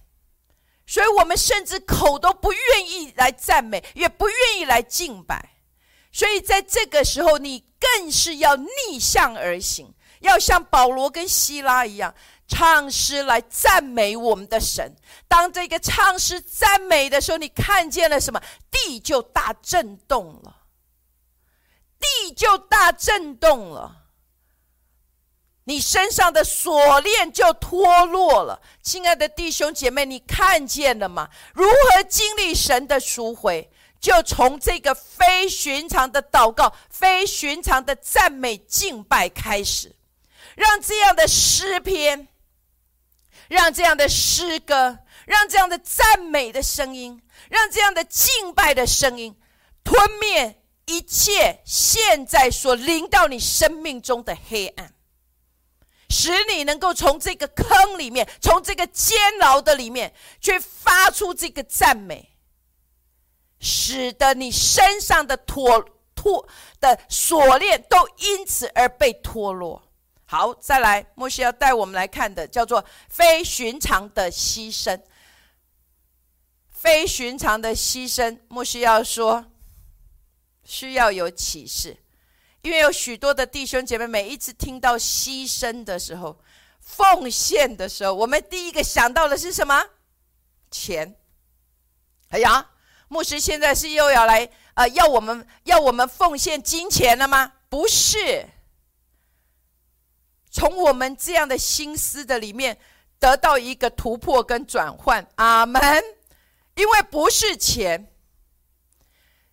[0.86, 5.50] 所以我们甚至口都不愿意来赞美，也不愿意来敬拜。
[6.12, 9.92] 所以，在这个时候，你更是要逆向而行。
[10.20, 12.14] 要像保罗跟希拉一样
[12.54, 14.94] 唱诗来赞美我们的神。
[15.26, 18.38] 当这个唱诗赞美的时候，你看见了什么？
[18.70, 20.54] 地就大震动了，
[21.98, 24.02] 地就大震动了。
[25.64, 28.60] 你身上的锁链就脱落了。
[28.82, 31.30] 亲爱的弟兄姐妹，你看见了吗？
[31.54, 33.72] 如何经历神的赎回？
[33.98, 39.96] 就从这个非寻常的祷告、非寻常的赞美敬拜开始。
[40.54, 42.28] 让这样的诗篇，
[43.52, 49.36] 让这样的诗歌，让这样的赞美的声音，让这样的敬拜的声音，
[49.84, 54.94] 吞灭一切现在所临到你生命中的黑暗，
[56.08, 62.34] 使你能够从这个坑里面，从这个监牢的里面，去发出这个赞美，
[63.60, 66.48] 使得你身上的脱脱
[66.80, 69.91] 的锁链都因此而被脱落。
[70.32, 74.98] 好，再来，莫西要带我们来看的叫做非寻常的牺牲。
[76.70, 79.44] 非寻常的牺牲，莫西要说
[80.64, 81.98] 需要有启示，
[82.62, 86.40] 因为有许多的弟兄姐妹，每一次听到牺牲的时候、
[86.80, 89.84] 奉献的时候，我们第一个想到的是什么？
[90.70, 91.14] 钱。
[92.30, 92.70] 哎呀，
[93.08, 97.52] 牧师现在是又要来呃，要我们要我们奉献金钱了吗？
[97.68, 98.48] 不是。
[100.52, 102.78] 从我们这样的心思的里面
[103.18, 105.82] 得到一个突破跟转换，阿门。
[106.74, 108.10] 因为不是钱，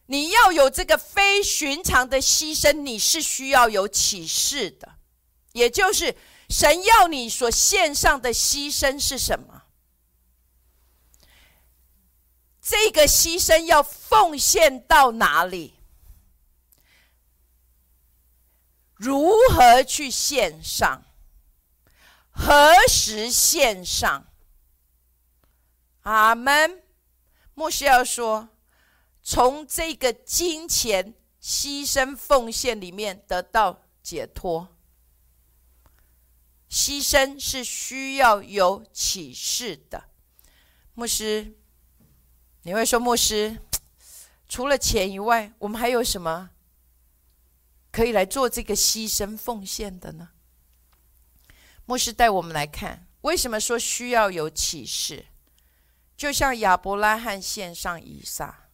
[0.05, 4.95] 你要有这个非寻常的牺牲，你是需要有启示的，
[5.51, 6.15] 也就是
[6.49, 9.63] 神要你所献上的牺牲是什么？
[12.61, 15.78] 这个牺牲要奉献到哪里？
[18.99, 21.05] 如何去献上？
[22.31, 24.27] 何时献上。
[26.01, 26.83] 阿门。
[27.53, 28.49] 牧师要说，
[29.23, 34.67] 从这个金钱牺牲奉献里面得到解脱。
[36.69, 40.09] 牺牲是需要有启示的。
[40.93, 41.57] 牧师，
[42.63, 43.61] 你会说，牧师，
[44.49, 46.49] 除了钱以外，我们还有什么
[47.99, 50.29] 可以来做这个牺牲奉献的呢？
[51.83, 55.25] 牧师带我们来看，为什么说需要有启示？
[56.15, 58.69] 就像亚伯拉罕献上以撒，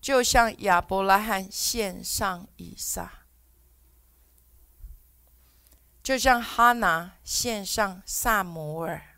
[0.00, 3.26] 就像亚伯拉罕献上以撒，
[6.02, 9.15] 就像哈拿献上萨摩尔，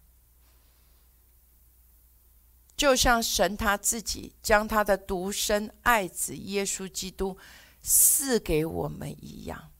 [2.78, 7.36] 就像神他自己将他的独生爱子耶稣基督
[7.82, 9.72] 赐给我们一样。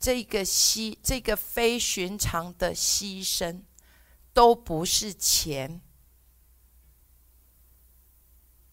[0.00, 3.62] 这个牺，这个非寻常的牺牲，
[4.32, 5.80] 都不是钱。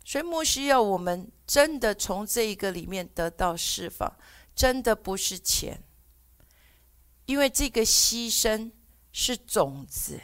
[0.04, 4.12] 所以，莫需要我们真的从这一个里面得到释放，
[4.56, 5.84] 真的不是钱，
[7.28, 8.72] 因为这个牺牲
[9.12, 10.20] 是种子，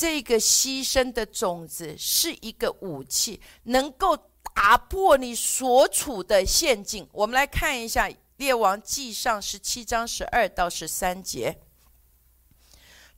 [0.00, 4.16] 这个牺牲的种子是一个武器，能够
[4.54, 7.06] 打破你所处的陷阱。
[7.12, 8.10] 我们来看一下。
[8.38, 11.60] 列王记上十七章十二到十三节，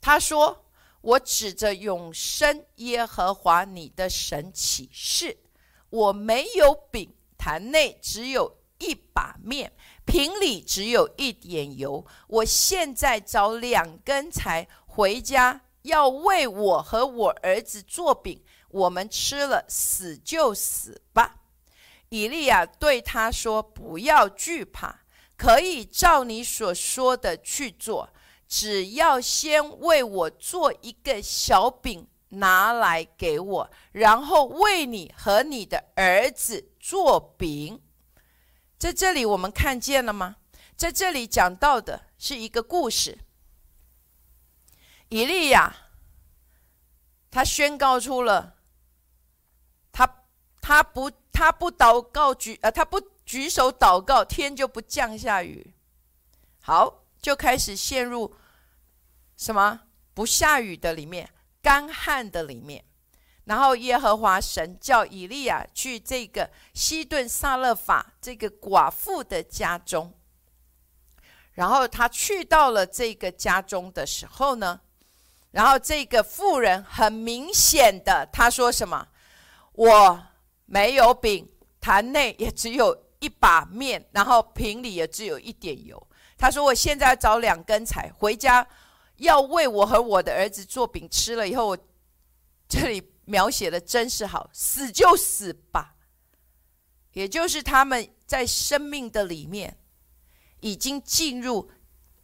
[0.01, 0.65] 他说
[0.99, 5.37] ：“我指着永生耶和华你的神起誓，
[5.89, 9.71] 我没有饼，坛内只有一把面，
[10.03, 12.05] 瓶里只有一点油。
[12.27, 21.35] 我现在找两根柴回家，要为我和我儿子做饼，我们吃了死就死吧。”
[22.09, 24.99] 以利亚对他说：“不要惧怕。”
[25.35, 28.07] 可以照你所说的去做，
[28.47, 37.81] 只要先为我做一个小饼拿来给我，然后为你和你的儿子做饼。
[38.77, 40.37] 在这里我们看见了吗？
[40.77, 43.17] 在这里讲到的是一个故事。
[45.13, 45.71] 以利亚
[47.29, 48.55] 他宣告出了，
[49.91, 50.25] 他
[50.59, 52.99] 他不他不祷告举呃他不。
[53.25, 55.73] 举手祷告，天就不降下雨。
[56.61, 58.35] 好，就开始陷入
[59.37, 59.79] 什么
[60.13, 61.29] 不下雨的里面，
[61.61, 62.83] 干旱的里面。
[63.45, 70.13] 然后耶和华神叫以利亚去这个西顿撒勒法这个寡妇的家中。
[71.53, 74.81] 然后他去到了这个家中的时候呢，
[75.53, 79.07] 然后这个妇人很明显的他说什么？
[79.71, 80.21] 我
[80.65, 81.49] 没有饼，
[81.79, 83.01] 坛内也只有。
[83.23, 86.09] 一把面，然后瓶里也只有一点油。
[86.37, 88.67] 他说：“我现在要找两根柴，回家
[89.15, 91.77] 要为我和我的儿子做饼吃了以后，
[92.67, 95.95] 这里描写的真是好，死就死吧。
[97.13, 99.77] 也就是他们在生命的里面
[100.59, 101.71] 已经进入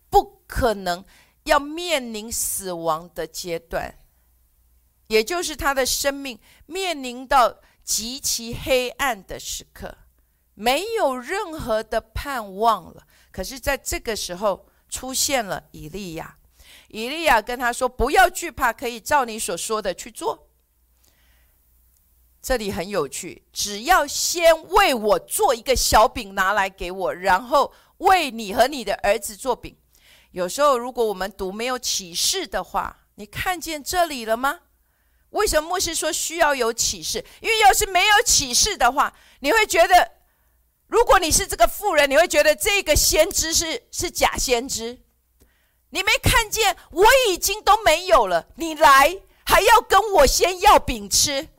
[0.10, 1.06] 不可能
[1.50, 3.94] 要面临死亡的阶段，
[5.08, 9.98] 也就是他的生命面临到极其黑暗的时刻。”
[10.60, 13.08] 没有任何的盼望了。
[13.32, 16.36] 可是，在这个时候出现了以利亚。
[16.90, 20.50] 以利亚跟他说：“不要惧怕，可以照你所说的去做。”
[22.44, 29.74] 这里很有趣，只要先为我做一个小饼拿来给我，然后为你和你的儿子做饼。
[30.32, 34.60] 有时候，如果我们读没有启示的话，你看见这里了吗？
[35.32, 37.24] 为什么牧师说需要有启示？
[37.42, 40.20] 因为要是没有启示的话，你会觉得。
[40.88, 45.00] 如果你是这个妇人，你会觉得这个先知是是假先知。
[45.92, 51.50] 你没看见我已经都没有了，你来还要跟我先要饼吃？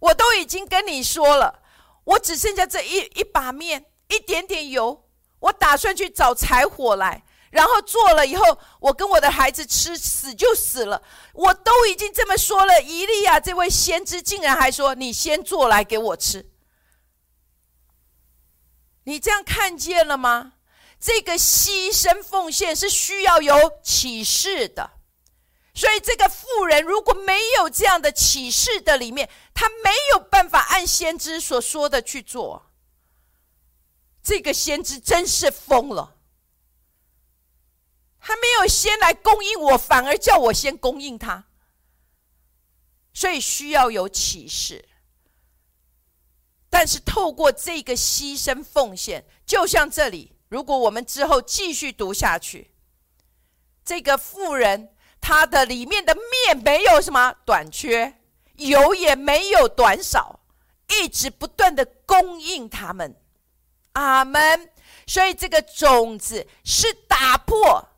[0.00, 1.62] 我都已经跟你说了，
[2.04, 5.08] 我只剩下这一一把面，一点点油。
[5.38, 11.00] 我打算去找柴火来，然后做了以后，我跟我的孩子吃，死就死了。
[11.34, 16.50] 我都已经这么说了，伊利亚这位先知竟然还说：“你先做来给我吃。”
[19.04, 20.54] 你这样看见了吗？
[20.98, 24.90] 这个牺牲奉献是需要有启示的，
[25.74, 32.70] 所以这个妇人如果没有这样的启示的里面，他没有办法按先知所说的去做。
[34.22, 36.16] 这个先知真是疯了，
[38.22, 41.44] 他没有先来供应我，反而叫我先供应他，
[43.12, 44.88] 所以需要有启示。
[46.70, 52.70] 但是透过这个牺牲奉献，就像这里，如果我们之后继续读下去，
[53.84, 58.20] 这个妇人她的里面的面没有什么短缺，
[58.54, 60.40] 油也没有短少，
[60.88, 63.20] 一直不断的供应他们。
[63.94, 64.70] 阿门。
[65.04, 67.88] 所以这个种子是打破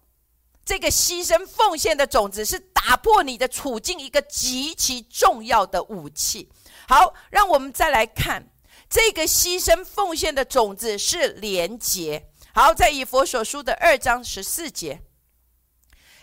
[0.65, 6.51] 这个牺牲奉献的种子，是打破你的处境一个极其重要的武器。
[6.89, 8.51] 好，让我们再来看
[8.89, 12.29] 这个牺牲奉献的种子是廉洁。
[12.55, 15.03] 好，在以佛所书的二章十四节。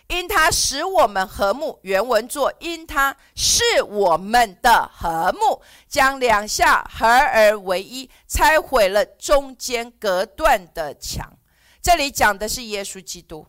[0.08, 11.38] 因他使我们和睦，原文作因他是我们的和睦，将两下合而为一，拆毁了中间隔断的墙。
[11.80, 13.46] 这里讲的是耶稣基督。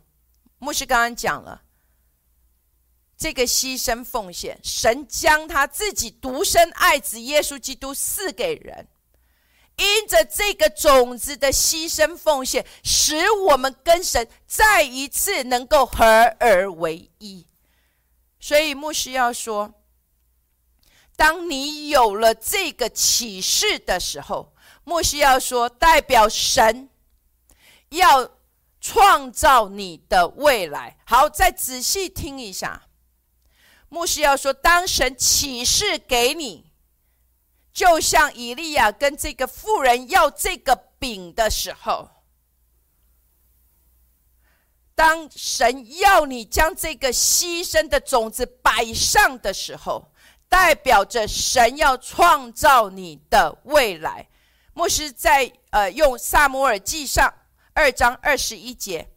[0.64, 1.62] 牧师刚刚讲了，
[3.18, 8.88] 这个牺牲奉献，神将他自己独生爱子耶稣基督赐给人。
[9.76, 16.06] 因着这个种子的牺牲奉献，使我们跟神再一次能够合
[16.40, 17.46] 而为一。
[18.40, 19.74] 所以牧师要说：
[21.16, 24.54] 当你有了这个启示的时候，
[24.84, 26.90] 牧师要说，代表神
[27.90, 28.30] 要
[28.84, 30.98] 创造你的未来。
[31.06, 32.84] 好，再仔细听一下，
[33.88, 36.70] 牧师要说：当神启示给你。
[37.72, 42.12] 就像以利亚跟这个妇人要这个饼的时候，
[44.94, 50.12] 当神要你将这个牺牲的种子摆上的时候，
[50.48, 54.28] 代表着神要创造你的未来。
[54.74, 57.34] 牧师在呃用萨摩尔记上
[57.74, 59.10] 二章二十一节，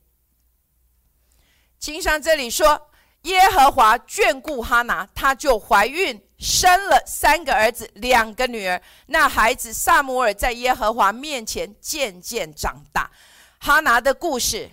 [1.79, 2.91] 经上这里说。
[3.23, 8.81] 耶和华眷顾哈拿，她就怀孕，生了三个儿子，两个女儿。
[9.07, 13.11] 那孩子萨姆尔在耶和华面前渐渐长大。
[13.59, 14.71] 哈拿的故事，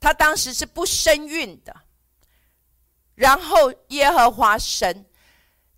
[0.00, 1.82] 他当时是不生孕的。
[3.14, 5.06] 然后耶和华神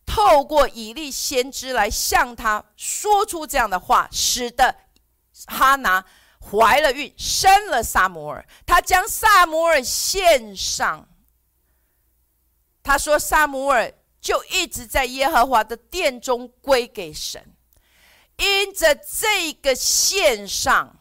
[0.07, 4.75] 透过以利先知来向他说出这样的话，使得
[5.47, 6.03] 哈拿
[6.51, 8.47] 怀了孕，生了萨摩尔。
[8.65, 11.09] 他将萨摩尔献上。
[12.83, 17.45] 他说：“萨摩尔就一直在耶和华的殿中归给神，
[18.37, 20.97] 因着这个线上，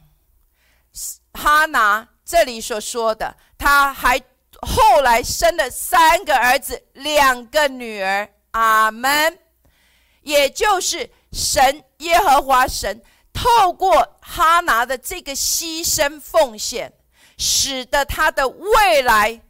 [1.34, 4.20] 哈拿这里所说的，他还
[4.62, 8.28] 后来生了三个儿子，两个女儿。
[8.52, 9.40] 阿门。
[10.22, 13.00] 也就是神耶和华神
[13.36, 16.92] 透过哈拿的这个牺牲奉献，
[17.38, 19.42] 使得他的未来。”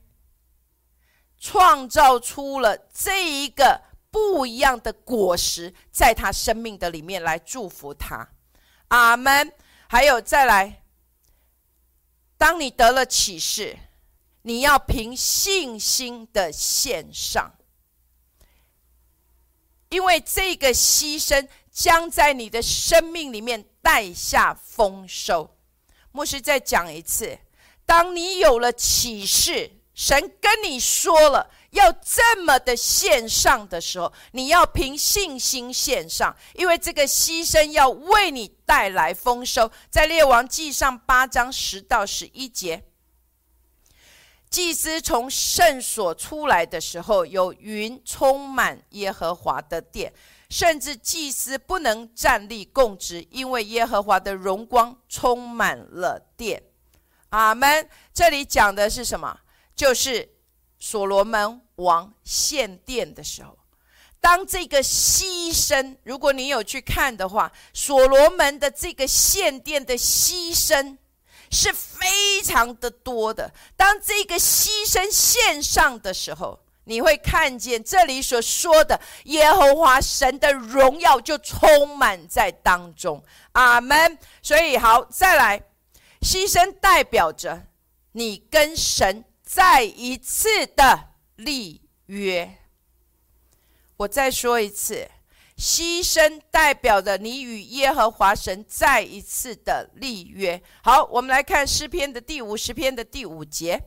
[1.37, 3.79] 创造出了这一个
[4.09, 8.27] 不一样的果实，在他生命的里面来祝福他，
[8.87, 9.53] 阿门。
[9.87, 10.81] 还有再来，
[12.35, 13.77] 当你得了启示，
[14.41, 17.53] 你要凭信心的献上，
[19.89, 25.55] 因为这个牺牲将在你的生命里面带下丰收。
[26.11, 27.37] 牧师再讲一次，
[27.85, 29.71] 当你有了启示。
[29.93, 39.71] 神跟你说了要这么的献上的时候，你要凭信心献上，因为这个牺牲要为你带来丰收。
[39.89, 42.83] 在列王记上八章十到十一节，
[44.49, 50.11] 祭司从圣所出来的时候，有云充满耶和华的殿，
[50.49, 56.61] 甚至祭司不能站立供职，因为耶和华的荣光充满了殿。
[57.29, 57.89] 阿门。
[58.13, 59.39] 这里讲的是什么？
[59.75, 60.29] 就是
[60.79, 63.57] 所罗门王献殿的时候，
[64.21, 70.97] 当这个牺牲，如果你有去看的话，所罗门的这个献殿的牺牲
[71.51, 73.53] 是非常的多的。
[73.75, 83.23] 当这个牺牲献上的时候，你会看见这里所说的耶和华神的荣耀就充满在当中。
[83.51, 84.17] 阿门。
[84.41, 85.61] 所以好，再来，
[86.21, 87.67] 牺牲代表着
[88.13, 89.25] 你跟神。
[89.47, 92.57] 再一次的立约，
[93.95, 95.07] 我再说一次，
[95.55, 100.59] 牺牲代表着你与耶和华神再一次的立约。
[100.83, 103.79] 好，我们来看诗篇的第五十篇的第五节，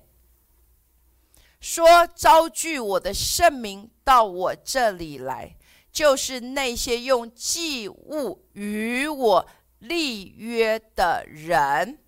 [1.61, 5.57] 说：“招聚我的圣名到我这里来，
[5.91, 9.49] 就是那些用祭物与我
[9.79, 11.99] 立约的人。”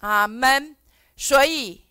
[0.00, 0.76] 阿门。
[1.16, 1.84] 所以，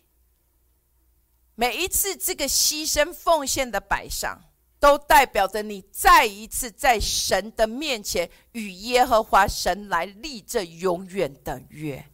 [1.54, 4.42] 每一次这个牺牲奉献的摆上，
[4.80, 12.04] 都代表着你再一次在神的面前与耶和华神来立这永远的约。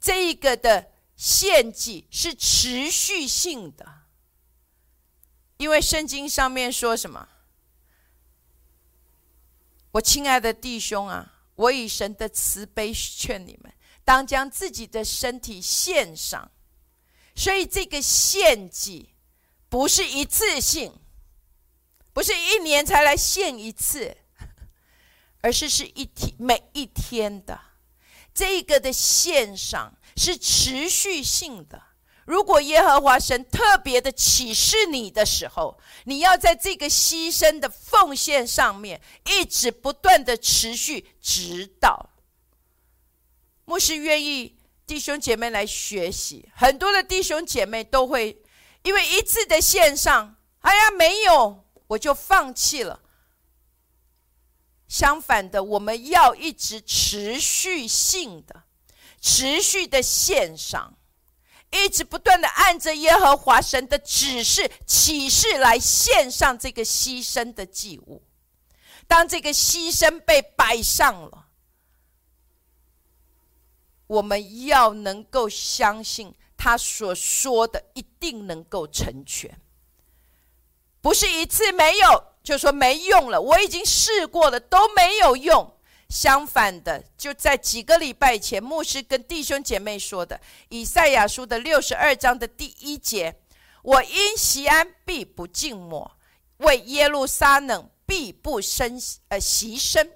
[0.00, 4.02] 这一个的献祭是持续性的，
[5.56, 7.28] 因为圣经上面说什么？
[9.92, 13.72] 我亲爱的弟兄啊，我以神的慈悲劝你们，
[14.04, 16.50] 当将自己的身体献上。
[17.36, 19.10] 所以这个献祭
[19.68, 20.92] 不是一次性，
[22.12, 24.16] 不是一年才来献一次，
[25.42, 27.60] 而是是一天每一天的。
[28.32, 31.82] 这个的献上是持续性的。
[32.26, 42.10] 如果耶和华神特别的启示你的时候，你要在这个牺牲的奉献上面一直不断的持续，直到
[43.66, 44.56] 牧师愿意
[44.86, 46.48] 弟兄姐妹来学习。
[46.54, 48.42] 很多的弟兄姐妹都会
[48.82, 53.02] 因为一次的献上，哎呀没有，我就放弃了。
[54.88, 58.63] 相反的，我们要一直持续性的、
[59.24, 60.98] 持续的献上。
[61.70, 68.22] 一直不断的按着耶和华神的指示启示来献上这个牺牲的祭物。
[69.08, 71.46] 当这个牺牲被摆上了，
[74.06, 79.60] 我们要能够相信他所说的一定能够成全，
[81.00, 83.40] 不是一次没有就说没用了。
[83.40, 85.73] 我已经试过了都没有用。
[86.08, 93.34] 相反的，就在几个礼拜前，牧师跟弟兄姐妹说的，以赛亚书的六十二章的第一节
[93.82, 96.18] ：“我因西安必不静默，
[96.58, 100.08] 为耶路撒冷必不生呃牺牲，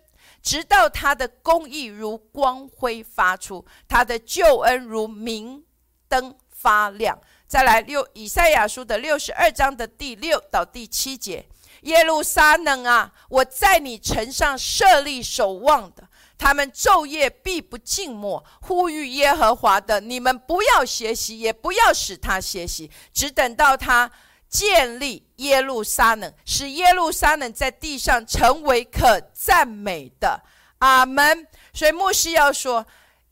[0.43, 5.65] 直到他的公义如光辉发出，他的救恩如明
[6.09, 7.19] 灯发亮。”
[7.49, 11.49] 再来六以赛亚书的六十二章的第六到第七节。
[11.83, 20.01] 耶路撒冷啊，我在你城上设立守望的，他们昼夜必不静默，呼吁耶和华的。
[20.01, 24.11] 你们不要学习，也不要使他学习，只等到他
[24.49, 30.43] 建立耶路撒冷，使耶路撒冷在地上成为可赞美的。
[30.79, 31.47] 阿门。
[31.73, 32.87] 所以牧师要说。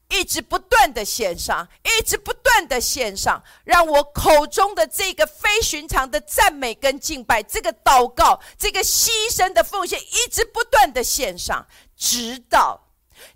[0.09, 12.81] 一直不断的献上，一直不断的献上，让我口中的这个非寻常的赞美跟敬拜，这个祷告，这个牺牲的奉献，一直不断的献上，直到，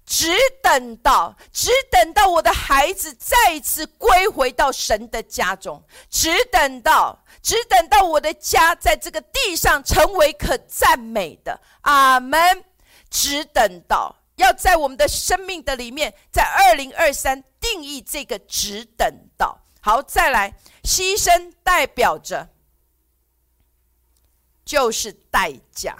[0.07, 11.61] 只等到，只等到我的孩子再一次归回到神的家中，只等到，只等到我的家在这个地上成为可赞美的。
[11.83, 12.65] 阿门。
[13.13, 14.20] 只等到。
[14.41, 22.49] 要在我们的生命的里面，在二零二三定义这个只等到好，再来牺牲代表着
[24.65, 25.97] 就是代价，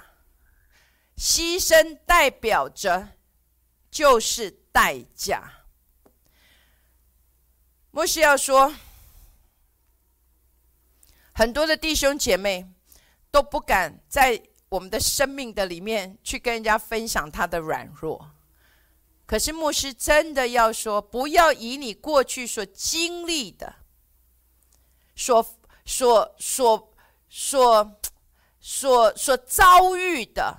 [1.17, 3.11] 牺牲代表着
[3.91, 5.65] 就是代价。
[7.91, 8.75] 莫西要说，
[11.33, 12.67] 很多的弟兄姐妹
[13.31, 14.43] 都不敢在。
[14.71, 18.31] 我们的生命的里面去跟人家分享他的软弱，
[19.27, 23.75] 可是牧师真的要说，不要以你过去所经历的、
[25.17, 25.45] 所、
[25.85, 26.95] 所、所、
[27.29, 28.01] 所、
[28.61, 30.57] 所、所遭遇的，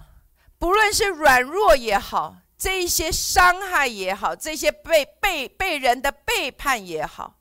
[0.60, 7.38] 不论是软弱也好，这一些伤害也好，这些被被被人的背叛也好，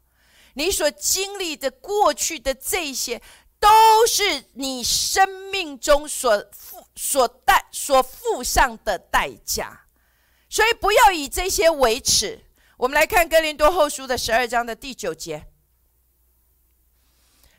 [0.54, 3.20] 你所经历的过去的这些。
[3.60, 9.82] 都是你生命中所付、所代、所付上的代价，
[10.48, 12.40] 所以不要以这些为耻。
[12.78, 15.46] 我们来看哥林多后书的十二章的第九节，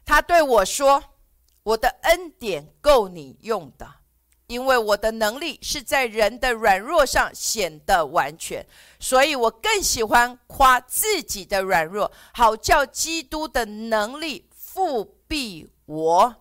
[0.03, 1.03] 他对我说
[1.61, 3.87] ：“我的恩典够你用的，
[4.47, 8.65] 因为我的能力是在人的软弱上显得完全，
[8.99, 16.35] 所以我更喜欢夸自己的软弱，好叫基督的能力复辟。”我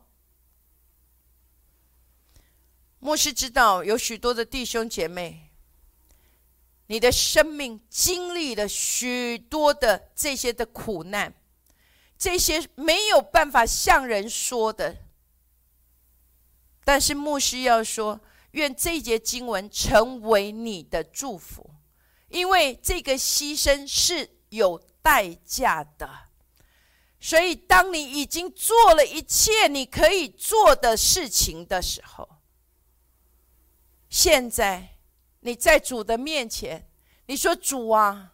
[2.99, 5.51] 牧师知道有许多的弟兄姐妹，
[6.87, 11.35] 你的生命经历了许多的这些的苦难，
[12.19, 14.99] 这些没有办法向人说的。
[16.85, 18.21] 但是牧师要说，
[18.53, 21.71] 愿这节经文成为你的祝福，
[22.29, 26.30] 因为这个牺牲是有代价的。
[27.21, 32.27] 所以，当你已经做了一切你可以做的事情的时候，
[34.09, 34.97] 现在
[35.41, 36.89] 你在主的面前，
[37.27, 38.33] 你说：“主啊，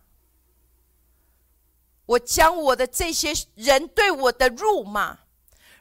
[2.07, 5.19] 我将我的这些人对我的辱骂，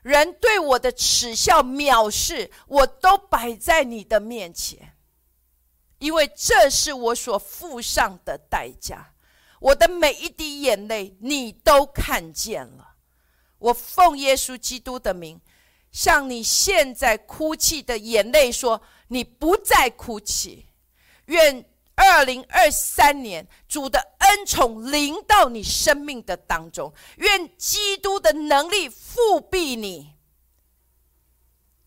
[0.01, 4.97] 人对我的耻笑、藐视，我都摆在你的面前，
[5.99, 9.13] 因为这是我所付上的代价。
[9.59, 12.84] 我的每一滴眼泪，你都看见了。
[13.65, 15.41] 我奉耶稣基督的名，
[15.91, 20.67] 向你现在哭泣的眼泪说：你不再哭泣。
[21.25, 30.13] 愿二零二三年主的恩宠临到你生命的当中，愿基督的能力复庇你。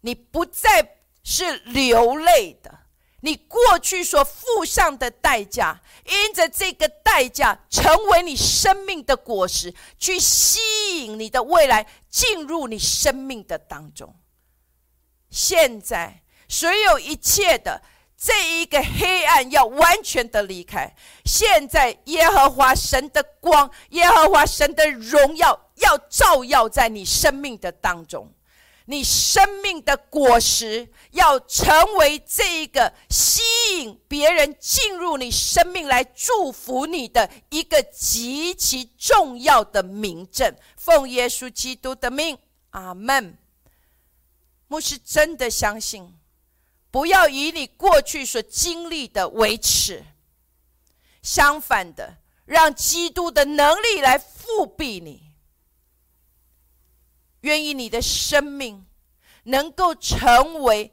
[0.00, 2.76] 你不再是流泪的。
[3.20, 10.60] 你过去所付上的代价，因着这个代价，成为你生命的果实，去吸
[10.98, 14.14] 引你的未来进入你生命的当中。
[15.30, 17.82] 现在，所有一切的
[18.16, 20.94] 这一个黑暗要完全的离开。
[21.24, 28.32] 现在，耶和华神的光，耶和华神的荣耀要照耀在你生命的当中。
[28.90, 33.42] 你生命的果实要成为这一个吸
[33.76, 40.56] 引别人进入你生命来祝福你的一个极其重要的名证。
[40.78, 42.38] 奉耶稣基督的命，
[42.70, 43.36] 阿门。
[44.68, 46.18] 牧师真的相信，
[46.90, 50.02] 不要以你过去所经历的为耻，
[51.20, 52.16] 相反的，
[52.46, 55.27] 让基督的能力来复辟你。
[57.42, 58.86] 愿意你的生命
[59.44, 60.92] 能够成为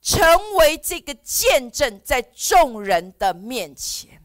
[0.00, 4.22] 成为这个见证，在众人的面前，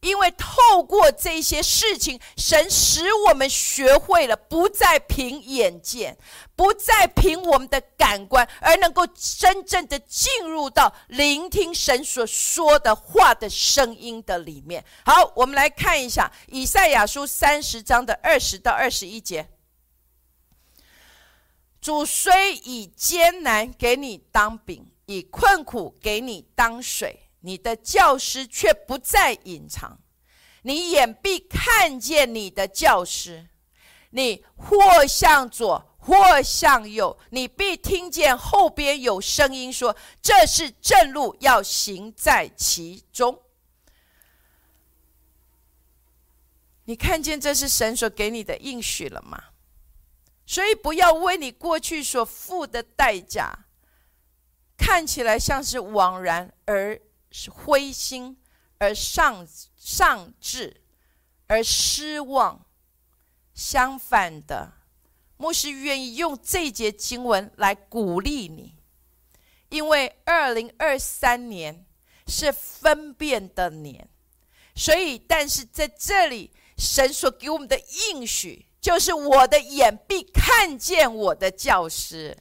[0.00, 6.18] 因为透过这些事情，神使我们学会了不再凭眼见，
[6.56, 14.84] 不再凭我们的感官，而能够真正的进入到聆听神所说的话的声音的里面。
[15.04, 19.48] 好，我们来看一下以赛亚书三十章的二十到二十一节。
[21.82, 29.98] 主虽以艰难给你当饼，以困苦给你当水，你的教师却不再隐藏。
[30.62, 33.48] 你眼必看见你的教师，
[34.10, 43.42] 你或向左，或向右，你必听见后边有声音说：“这是正路，要行在其中。”
[46.84, 49.42] 你看见这是神所给你的应许了吗？
[50.52, 53.64] 所以，不要为你过去所付的代价，
[54.76, 57.00] 看起来像是枉然，而
[57.50, 58.36] 灰心，
[58.76, 59.48] 而丧
[59.78, 60.82] 丧志，
[61.46, 62.66] 而失望。
[63.54, 64.74] 相反的，
[65.38, 68.74] 牧师愿意用这节经文来鼓励你，
[69.70, 71.86] 因为二零二三年
[72.26, 74.06] 是分辨的年，
[74.74, 77.80] 所以，但是在这里，神所给我们的
[78.12, 78.66] 应许。
[78.82, 82.36] 就是我的眼必看见我的教师，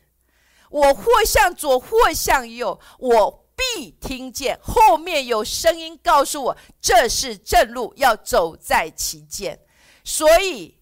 [0.72, 9.60] 我或向左或向右，我必听见后面有声音告诉我这是正路，要走在其间。
[10.04, 10.80] 所以，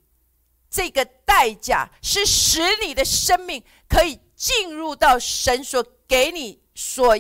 [0.69, 7.17] 这个代价是使你的生命可以进入到神所给你所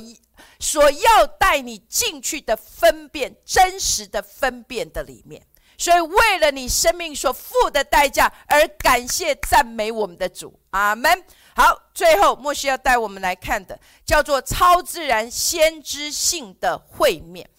[0.59, 5.45] 所要带你进去的分辨真实的分辨的里面。
[5.79, 11.23] 所以，为了你生命所付的代价而感谢赞美我们的主，阿门。
[11.55, 17.49] 好，最后莫西要带我们来看的，叫做超自然先知性的会面。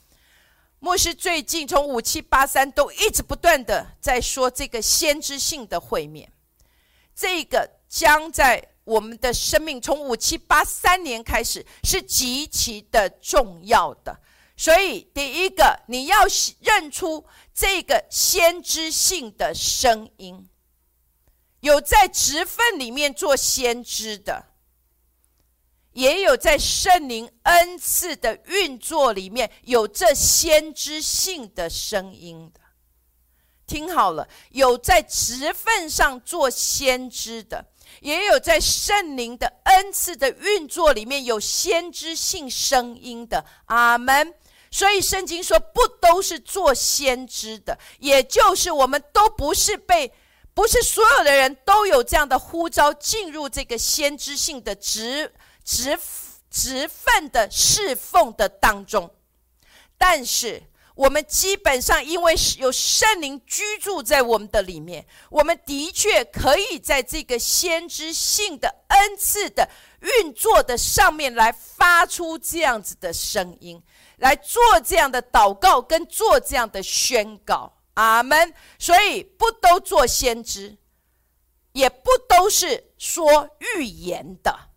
[0.81, 6.31] 莫西最近从五七八三都一直不断的在说这个先知性的会面，
[7.15, 14.19] 这个将在我们的生命从五七八三年开始是极其的重要的。
[14.61, 16.27] 所以，第一个，你要
[16.61, 20.51] 认出这个先知性的声音，
[21.61, 24.49] 有在职分里面做先知的，
[25.93, 32.61] 也有在圣灵恩赐的运作里面有这先知性的声音的。
[33.67, 37.65] 听好了，有在职分上做先知的，
[38.03, 43.47] 也有在圣灵的恩赐的运作里面有先知性声音的。
[43.65, 44.35] 阿门。
[44.71, 50.13] 所以圣经说，不都是做先知的，也就是我们都不是被，
[50.55, 55.33] 不是所有的人都有这样的呼召进入这个先知性的职
[55.65, 55.99] 职
[56.51, 59.13] 职分的侍奉的当中。
[59.99, 60.63] 但是
[60.95, 69.69] 我们基本上因为有圣灵居住在我们的里面，我们的确可以在这个先知性的恩赐的
[70.01, 73.83] 运作的上面来发出这样子的声音。
[74.21, 78.55] 来做这样的祷告，跟做这样的宣告，阿门。
[78.79, 80.79] 所以不都做先知，
[81.73, 84.71] 也不都是说预言的，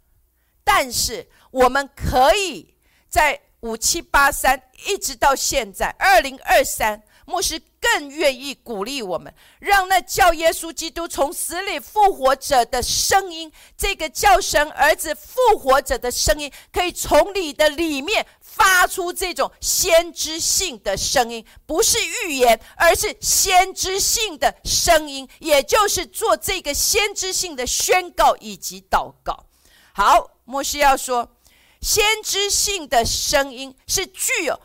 [0.64, 2.76] 但是我们可以
[3.08, 7.04] 在五七八三一直到现在二零二三。
[7.26, 29.46] 牧师更愿意鼓励我们，让那叫耶稣基督从死里复活者的声音，这个叫神儿子复活者的声音，可以从你的里面发出这种先知性的声音，不是预言，而是先知性的声音，也就是做这个先知性的宣告以及祷告。
[29.94, 31.36] 好，牧师要说，
[31.82, 34.58] 先知性的声音是具有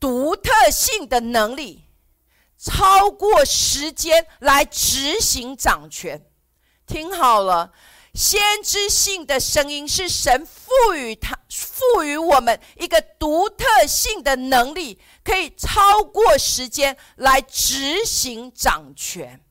[0.00, 1.85] 独特性的能力。
[2.58, 6.26] 超过时间来执行掌权，
[6.86, 7.72] 听好了，
[8.14, 19.44] 先知性的声音是神赋予他、赋予我们一个独特性的能力，可以超过时间来执行掌权。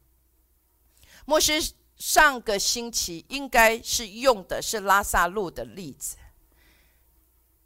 [1.26, 6.18] 牧师上个星期应该是用的是拉萨路的例子，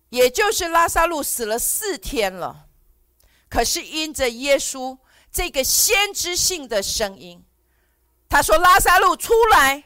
[0.09, 2.67] 也就是拉萨路死了四天了，
[3.49, 4.97] 可是因着耶稣。
[5.31, 7.43] 这个先知性的声音，
[8.27, 9.85] 他说：“拉萨路出来。”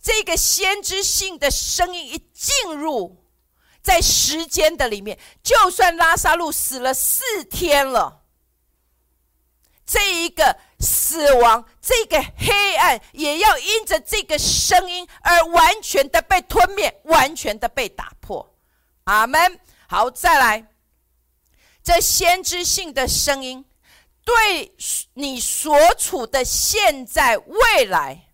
[0.00, 3.24] 这个先知性的声音一进入
[3.82, 8.22] 在时间的里面，就算拉萨路死了四天了，
[9.84, 18.54] 这一个死亡，这个黑暗，也要因着这个声音而完全的被吞灭，完全的被打破。
[19.04, 19.60] 阿门。
[19.88, 20.68] 好，再来，
[21.82, 23.64] 这先知性的声音。
[24.28, 24.74] 对
[25.14, 28.28] 你所处的现在未来，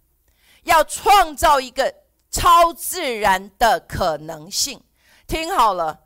[0.65, 1.95] 要创造一个
[2.33, 4.83] 超自然的可能性。
[5.29, 6.01] 听好了，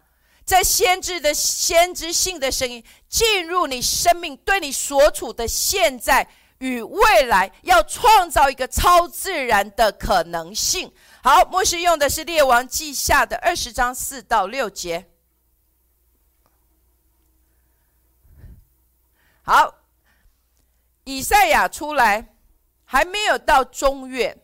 [0.44, 6.28] 在先知的先知性的声音进入你生命，对你所处的现在
[6.58, 10.92] 与未来，要创造一个超自然的可能性。
[11.22, 15.08] 好，牧师用的是《列王记下》的二十章四到六节。
[19.42, 19.77] 好。
[21.18, 22.32] 以赛亚出来，
[22.84, 24.38] 还没有到中月，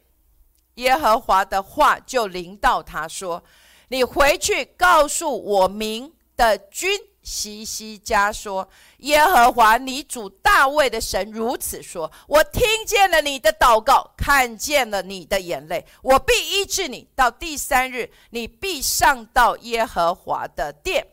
[0.74, 3.44] 耶和华的话就临到他说
[3.90, 6.90] ：“你回去告诉我民的君
[7.22, 8.68] 西西家说，
[8.98, 17.08] 耶和华你主大卫的神如此说：我听见了你的祷告，看见了你的眼泪，我必医治你。
[17.14, 21.06] 到第三日，你必上到耶和华的殿，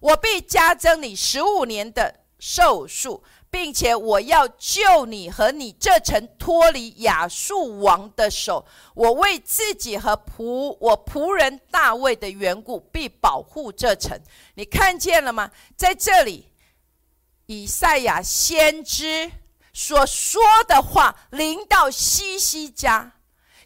[0.00, 3.24] 我必加增你十五年的寿数。”
[3.56, 8.66] 并且我要救你和你这城脱离亚述王的手。
[8.94, 14.20] 我为自己和仆我仆人大卫的缘故，必保护这城。
[14.56, 15.50] 你看见了吗？
[15.74, 16.52] 在这里，
[17.46, 19.32] 以赛亚先知
[19.72, 23.14] 所说的话临到西西家。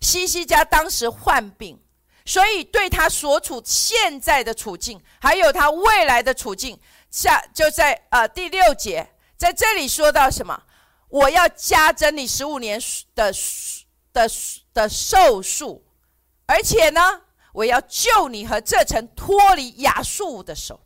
[0.01, 1.77] 西西家当时患病，
[2.25, 6.79] 所以对他所处现在的处境，还有他未来的处境，
[7.11, 9.11] 下就在呃第六节。
[9.41, 10.63] 在这里说到什么？
[11.09, 12.79] 我要加增你十五年
[13.15, 13.33] 的
[14.13, 14.31] 的
[14.75, 15.83] 的寿数，
[16.45, 17.23] 而且呢，
[17.55, 20.79] 我要救你和这城脱离亚述的手。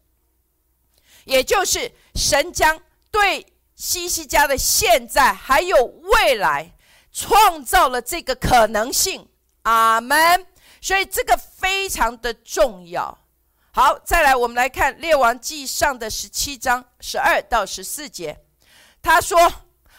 [1.24, 2.80] 也就是神将
[3.10, 3.44] 对
[3.74, 6.76] 西西家的现在还有未来
[7.10, 9.28] 创造了这个可能性。
[9.62, 10.46] 阿门。
[10.80, 13.18] 所以这个非常的重要。
[13.72, 18.43] 好，再来，我们来看列王记上的十七章十二到十四节。
[19.04, 19.38] 他说：“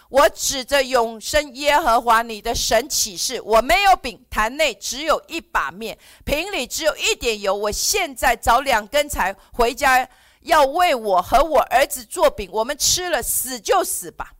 [0.10, 5.96] 我指着永生耶和华你的神起誓，我没有饼，坛内只有一把面，
[6.26, 7.54] 瓶里只有一点油。
[7.54, 10.10] 我现在找两根柴回家，
[10.42, 14.32] 要为我和我儿子做饼，我们吃了死就死吧。”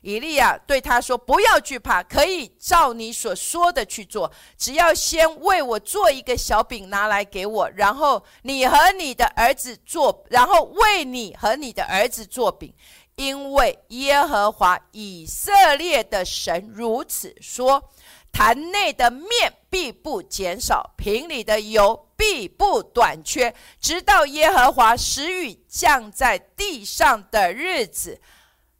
[0.00, 12.74] 以利亚对他说：“不要惧怕，可以照你所说的去做，只要先为我做一个小饼拿来给我，然后你和你的儿子做，然后为你和你的儿子做饼。”
[13.16, 17.92] 因为耶和华以色列的神如此说：
[18.32, 19.28] 坛内的面
[19.68, 28.20] 必不减少，瓶里的油必不短缺，直到耶和华使雨降在地上的日子。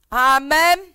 [0.08, 0.94] 阿门。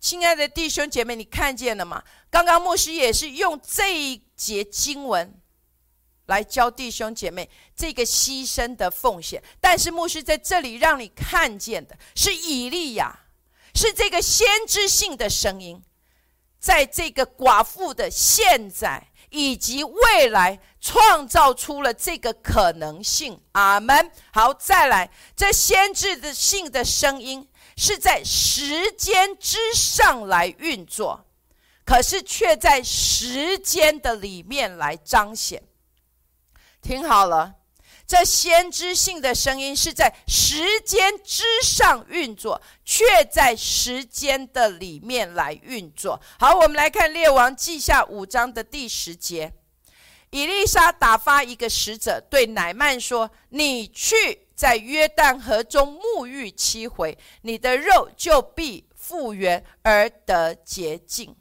[0.00, 2.02] 亲爱的弟兄姐妹，你看见了吗？
[2.30, 5.37] 刚刚牧师也是用这一节经文。
[6.28, 13.18] 来教弟兄姐妹这个牺牲的奉献，但是牧师在这里让你看见的是以利亚，
[13.74, 15.82] 是这个先知性的声音，
[16.58, 23.40] 在这个寡妇的现在以及未来创造出了这个可能性。
[23.52, 24.10] 阿门。
[24.32, 31.24] 好，再来，这先知的性的声音是在时间之上来运作。
[31.86, 35.62] 可是却在时间的里面来彰显。
[36.80, 37.54] 听好了，
[38.06, 46.20] 这先知性的声音是在时间之上运作，却在时间的里面来运作。
[46.38, 49.52] 好，我们来看《列王记下》五章的第十节。
[50.30, 61.34] 以丽莎打发一个使者对乃曼说：“你去在约旦河中沐浴七回，你的肉就必复原而得洁净。”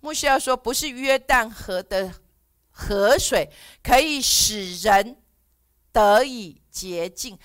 [0.00, 2.12] 牧师要说，不是约旦河的
[2.80, 3.50] 河水
[3.82, 5.22] 可以使人
[5.92, 7.38] 得以洁净，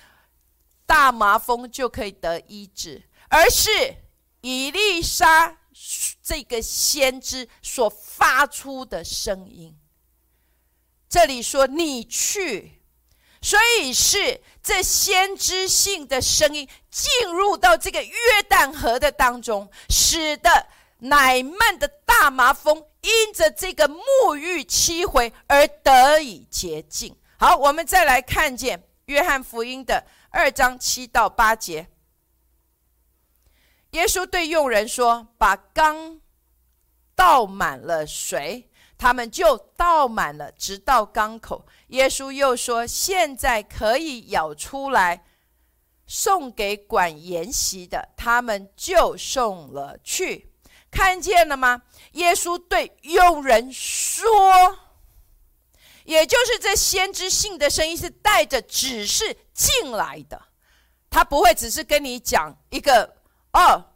[0.86, 3.70] 大麻风就可以得医治，而是
[4.40, 5.58] 以丽莎
[6.24, 9.78] 这个先知所发出的声音。
[11.10, 12.82] 这里说你去，
[13.42, 18.16] 所以是这先知性的声音进入到这个约
[18.50, 20.68] 旦河的当中，使得
[21.00, 27.16] 乃曼的大麻风因着这个沐浴七回而得以洁净。
[27.38, 31.88] 好，我们再来看见约翰福音的二章七到八节，
[33.92, 36.20] 耶稣对佣人说：“把缸
[37.16, 41.68] 倒满了水。”他们就倒满了，直到缸口。
[41.88, 45.26] 耶稣又说：“现在可以舀出来，
[46.08, 50.54] 送给管筵席的。”他们就送了去。
[50.90, 51.82] 看见了吗？
[52.16, 54.28] 耶稣对佣人说
[56.04, 60.42] ：“也就是这先知性的声音是带着指示进来的，
[61.10, 63.16] 他不会只是跟你讲一个
[63.54, 63.94] 哦，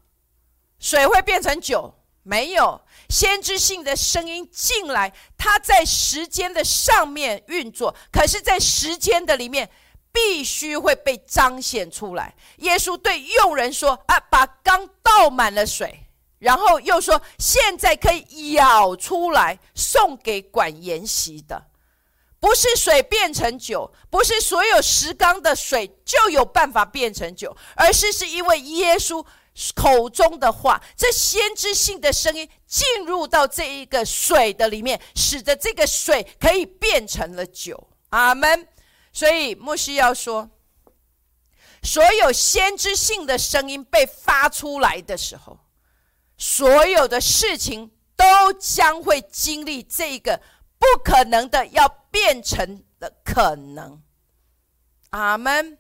[0.80, 9.68] 水会变成酒。”没有先知性的声音进来，它在时间的上面运作，可是，在时间的里面
[10.12, 12.36] 必须会被彰显出来。
[12.58, 16.08] 耶稣对佣人说：“啊，把缸倒满了水，
[16.40, 21.68] 然后又说，现在可以舀出来送给管筵席的。
[22.40, 29.26] 不是水变成酒，不是所有石缸的水就有办法变成酒，而是是因为耶稣。”
[29.76, 37.90] 口中的话，这先知性的声音进入到这一个水的里面，使得这个水可以变成了酒。
[38.12, 38.66] 阿门。
[39.12, 40.50] 所以牧师要说，
[41.84, 45.60] 所有先知性的声音被发出来的时候，
[46.40, 50.42] 所有的事情都将会经历这个
[50.80, 54.02] 不可能的要变成的可能。
[55.12, 55.78] 阿门。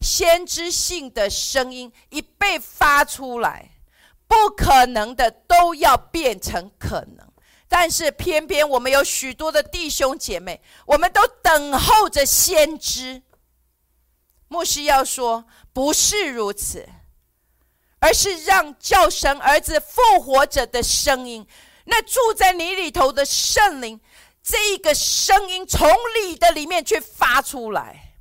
[0.00, 3.72] 先知性的声音一被发出来，
[4.26, 7.30] 不可能的都要变成可能。
[7.68, 13.20] 但是偏偏我们有许多的弟兄姐妹，我们都等候着先知。
[14.48, 15.44] 牧师要说，
[15.74, 16.88] 不是如此，
[18.00, 21.46] 而是让叫神儿子复活者的声音，
[21.84, 24.00] 那住在你里头的圣灵，
[24.42, 25.88] 这一个声音从
[26.24, 28.14] 你的里面去发出来。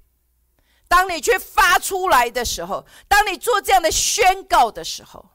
[0.90, 5.26] 当你去发出来的时候，当你做这样的宣告的时候，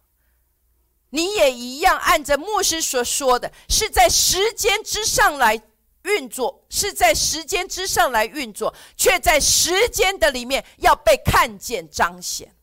[1.11, 5.63] 你也一样按着牧师所说的，是在时间之上来
[6.03, 12.55] 运作，是在时间之上来运作，却在时间的里面要被看见彰显。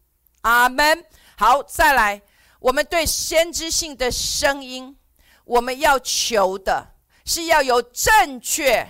[0.41, 1.03] 阿门。
[1.41, 2.21] 好，再来，
[2.59, 4.95] 我们对先知性的声音，
[5.43, 6.93] 我们要求的
[7.25, 8.87] 是要有正确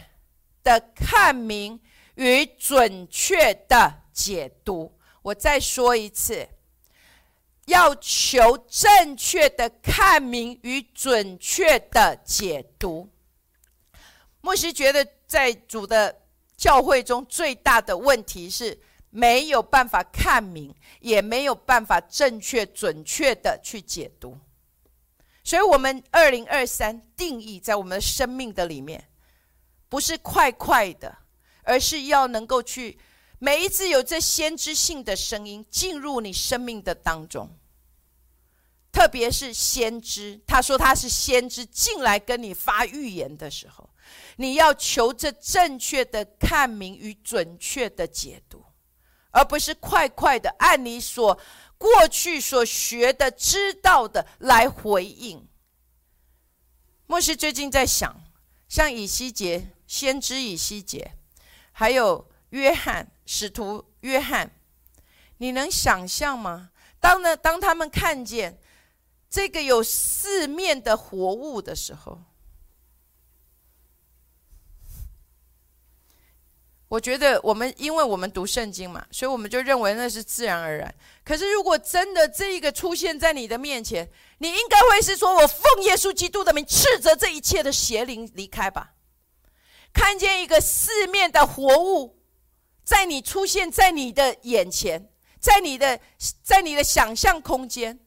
[0.61, 1.79] 的看明。
[2.15, 6.45] 与准确的解读，我再说一次，
[7.67, 13.09] 要求正确的看明与准确的解读。
[14.41, 16.21] 牧师觉得，在主的
[16.57, 18.77] 教会中，最大的问题是
[19.09, 24.37] 没有办法看明，也没有办法正确准确的去解读。
[25.43, 29.09] 所以，我们二零二三定义在我们的生命的里面，
[29.89, 31.17] 不是快快的。
[31.63, 32.97] 而是要能够去
[33.37, 37.47] 每一次有这先知性的声音进入你生命的当中，
[38.91, 43.87] 特别是先知，他说他是先知进来跟你发预言的时候，
[44.37, 48.65] 你要求这正确的看明与准确的解读，
[49.31, 51.39] 而不是快快的按你所
[51.77, 55.47] 过去所学的、知道的来回应。
[57.07, 58.23] 牧师最近在想，
[58.69, 61.13] 像以西结先知以西结。
[61.71, 64.51] 还有约翰使徒约翰，
[65.37, 66.69] 你能想象吗？
[66.99, 68.59] 当呢，当他们看见
[69.29, 72.21] 这个有四面的活物的时候，
[76.91, 80.93] 我觉得我们因为我们读圣经嘛，所以我们就认为那是自然而然。
[81.23, 84.05] 可是如果真的这一个出现在你的面前，
[84.39, 88.91] 你应该会是说：“我奉耶稣基督的名，斥责这一切的邪灵离开吧。”
[89.93, 92.19] 看见一个四面的活物
[92.83, 95.97] 在你出现在你的眼前，在你的
[96.43, 98.01] 在你的想象空间，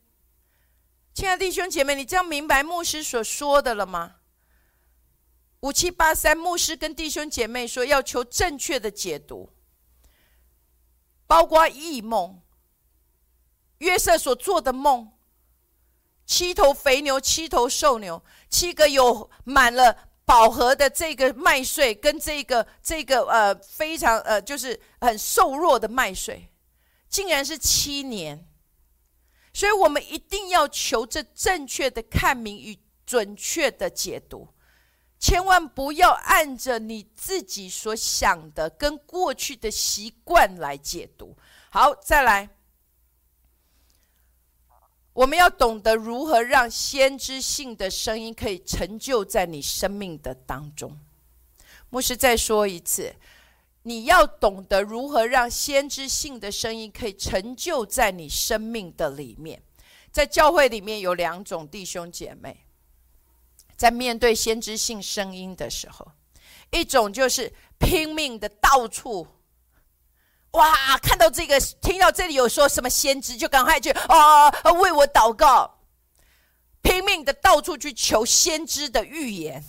[1.15, 4.17] 亲爱的弟兄姐妹，你这样明白牧师所说的了吗？
[5.65, 9.49] 五七八三，牧师跟弟兄姐妹说，要求正确的解读，
[11.27, 12.43] 包括异梦。
[13.79, 15.11] 约瑟所做的梦，
[16.27, 26.47] 七头肥牛，七头瘦牛，七个有满了饱和的这个麦穗，跟这个这个呃非常呃就是很瘦弱的麦穗，
[27.09, 28.47] 竟然是七年。
[29.55, 34.47] 所以我们一定要求这正确的看明与准确的解读。
[35.25, 41.35] 千万不要按着你自己所想的、跟过去的习惯来解读。
[41.71, 42.51] 好，再来，
[45.15, 51.01] 我们要懂得如何让先知性的声音可以成就在你生命的当中。
[51.89, 53.17] 牧师再说一次，
[53.85, 59.63] 你要懂得如何让先知性的声音可以成就在你生命的里面。
[60.13, 62.64] 在教会里面有两种弟兄姐妹。
[63.77, 66.13] 在面对先知性声音的时候，
[66.71, 69.27] 一种就是拼命的到处，
[70.53, 75.81] 哇，看到这个，听到这里有说什么先知，就赶快去啊，为我祷告，
[76.83, 79.65] 拼命的到处去求先知的预言，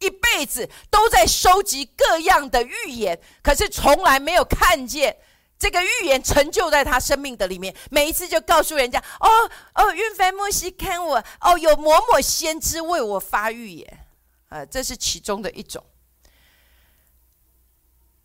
[0.00, 5.16] 一辈子都在收集各样的预言，可是从来没有看见。
[5.64, 14.06] 这个预言成就在他生命的里面，每一次就告诉人家：“哦哦，运凡莫西看我哦，有某某先知为我发预言。”
[14.50, 15.82] 啊，这是其中的一种。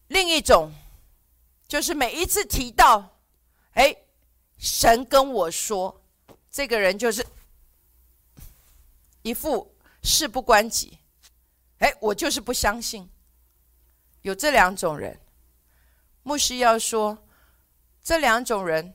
[0.10, 0.70] 另一种
[1.66, 3.18] 就是每一次提到，
[3.72, 3.96] 哎，
[4.58, 6.02] 神跟我说，
[6.52, 7.26] 这个人就是
[9.22, 9.74] 一副
[10.04, 11.00] 事不关己，
[11.78, 13.10] 哎，我就是不相信。
[14.24, 15.18] 有这两种人。
[16.22, 17.18] 牧师要说，
[18.04, 18.94] 这两种人，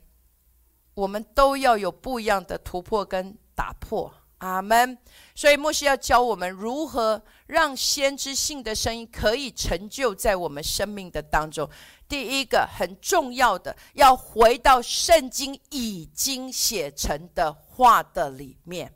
[0.94, 4.12] 我们都要有不一样的突破跟打破。
[4.38, 4.98] 阿门。
[5.34, 11.68] 所以牧师要教我们如何让先知性的声音可以成就在我们生命的当中。
[12.06, 18.92] 第一个很重要的，要回到圣经已经写成的话的里面。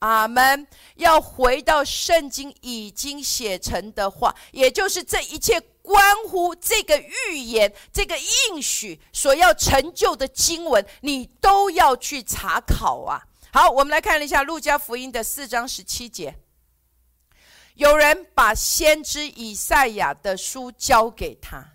[0.00, 0.66] 阿门。
[0.96, 5.60] 要回到圣经已经写成的话，也就是这一切。
[5.88, 13.24] 关乎这个预言、这个应许所要成就的经文，你都要去查考啊！
[13.50, 16.38] 好，我们来看一下《路加福音》的四章十七节。
[17.76, 21.66] 有人把先知以赛亚的书交给他，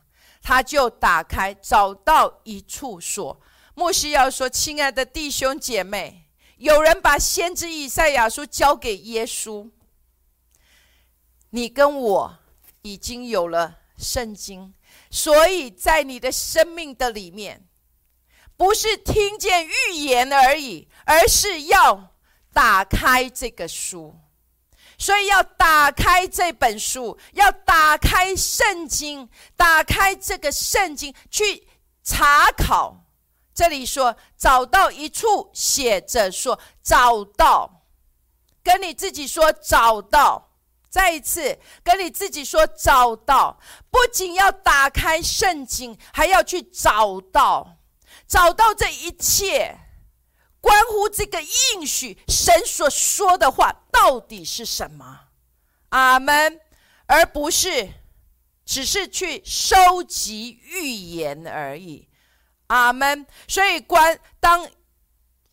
[0.43, 3.41] 他就打开，找到一处说
[3.73, 9.71] ：“莫西要说，亲爱的弟兄姐妹，有人把先知以赛亚书交给耶稣，
[11.49, 12.37] 你跟我
[12.83, 14.73] 已经有了。”圣经，
[15.09, 17.67] 所以在你的生命的里面，
[18.57, 22.13] 不是听见预言而已，而是要
[22.51, 24.19] 打开这个书。
[24.95, 31.67] 所以要打开这本书，要打开圣经，打开这个圣经去
[32.03, 33.03] 查考。
[33.53, 37.83] 这里说找到一处写着说找到，
[38.63, 40.52] 跟你自己说找到。
[40.93, 43.59] 再一次跟你自己说，找到
[43.89, 47.79] 不仅要打开圣经，还要去找到，
[48.27, 49.75] 找到这一切
[50.61, 55.21] 关乎这个应许神所说的话到底是什么？
[55.89, 56.61] 阿门，
[57.07, 57.89] 而不是
[58.63, 62.07] 只是去收集预言而已。
[62.67, 63.25] 阿门。
[63.47, 64.69] 所以，关当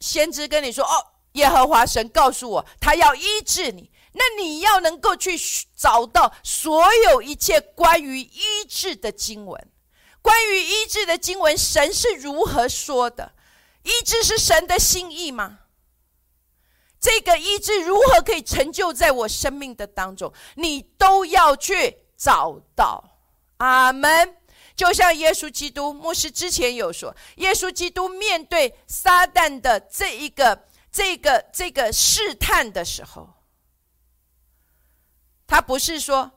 [0.01, 5.39] 先知跟你说：“哦，耶和华神告诉我，他要医治你。”那你要能够去
[5.77, 9.69] 找到所有一切关于医治的经文，
[10.21, 13.33] 关于医治的经文，神是如何说的？
[13.83, 15.61] 医治是神的心意吗？
[17.01, 20.33] 这个医治如何可以成就在我生命的当中？
[20.57, 23.03] 你都要去找到。
[23.57, 24.37] 阿门。
[24.77, 33.29] 就像耶稣基督，牧师之前有说，耶稣基督面对撒旦的这一个、这个、这个试探的时候。
[35.51, 36.31] 他不是说，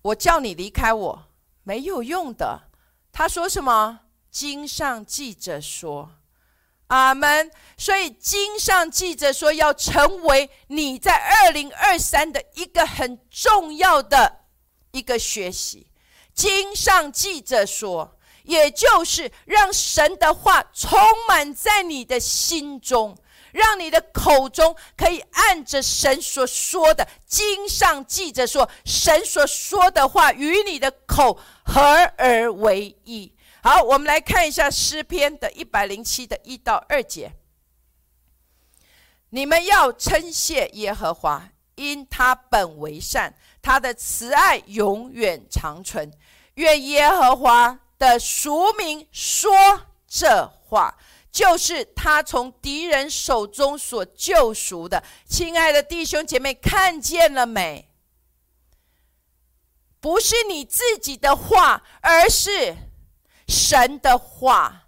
[0.00, 1.24] 我叫你离开我
[1.64, 2.70] 没有用的。
[3.10, 4.02] 他说什么？
[4.30, 6.12] 经上记着说，
[6.86, 7.50] 阿门。
[7.76, 14.44] 所以经上记着说，要成为你在二零二三的一个很重要的
[14.92, 15.88] 一个学习。
[16.32, 23.18] 经上记着说，也就是让神的话充满在你的心中。
[23.52, 31.80] 让你的口中可以按着神所说的经上记着说，神所说的话与你的口合
[32.16, 33.32] 而为一。
[33.62, 37.34] 好，我们来看一下诗篇的一百零七的一到二节。
[39.30, 46.12] 你们要称谢耶和华，因他本为善，他的慈爱永远长存。
[46.54, 49.50] 愿耶和华的俗名说
[50.06, 50.98] 这话。
[51.32, 57.88] 就是他从敌人手中所救赎的，亲爱的弟兄姐妹，看见了没？
[59.98, 62.76] 不是你自己的话，而是
[63.48, 64.80] 神的话。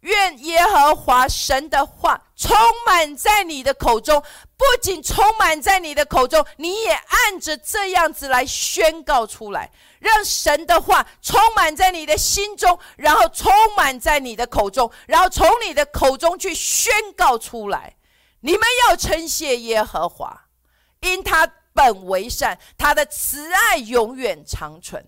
[0.00, 2.56] 愿耶和华神的话充
[2.86, 4.18] 满在你的口中，
[4.56, 9.70] 不仅充满在你的口中，你也按着这样子来宣告出来。
[9.98, 17.94] 让神的话充满在你的心中，然后充满在你的口中，然后从你的口中去宣告出来。
[18.40, 20.46] 你们要称谢耶和华，
[21.00, 25.04] 因他本为善，他的慈爱永远长存。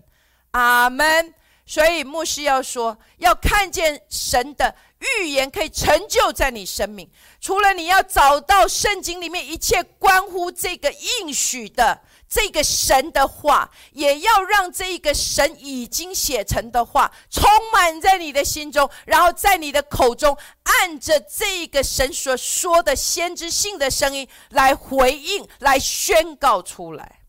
[0.51, 1.33] 阿门。
[1.65, 7.09] 所以牧师要说，要看见神的预言可以成就在你生命。
[7.39, 12.01] 除了你要找到圣经里面一切关乎这个应许的。
[12.27, 27.19] 这个神的话，也要让这个神已经写成的话充满在你的心中，然后在你的口中，按着这个神所说的先知性的声音来回应、来宣告出来。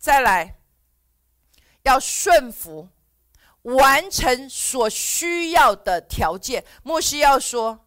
[0.00, 0.56] 再来，
[1.84, 2.88] 要顺服，
[3.62, 6.64] 完成所需要的条件。
[6.82, 7.86] 牧师要说，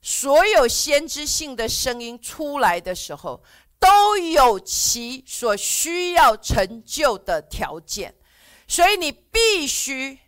[0.00, 3.42] 所有先知性的声音出来的时候。
[3.80, 8.12] 都有其所需要成就的条件，
[8.66, 10.18] 所以你必须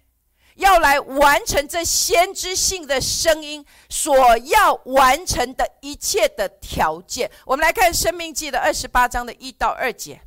[0.55, 7.29] 要来完成这先知性的声音所要完成的一切的条件。
[7.45, 10.23] 我们来看《生命记》的二十八章的一到二节。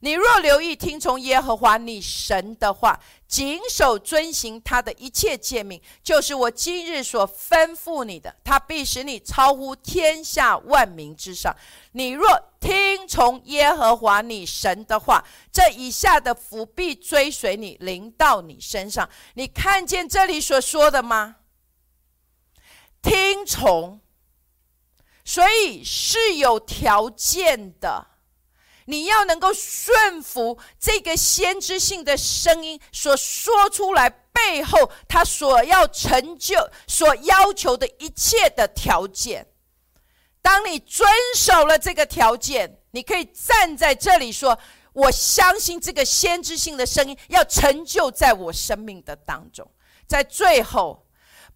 [0.00, 11.52] 你若留意听从耶和华你神的话，谨守遵行他的一切诫命，就是我今日所吩咐你的，他必使你超乎天下万民之上。
[11.92, 12.28] 你若
[12.60, 19.08] 听从耶和华你神的话，这以下的福必追随你，临到你身上。
[19.34, 21.36] 你看见这里所说的吗？
[23.02, 24.00] 听从，
[25.24, 28.06] 所以是有条件的。
[28.88, 36.56] 你要能够顺服这个先知性的声音所说出来背后，他所要成就、
[36.86, 39.46] 所要求的一切的条件。
[40.40, 41.06] 当你遵
[41.36, 44.58] 守了这个条件，你可以站在这里说
[44.94, 49.70] ：“我相信这个先知性的声音要成就在我生命的当中。”
[50.08, 51.06] 在最后，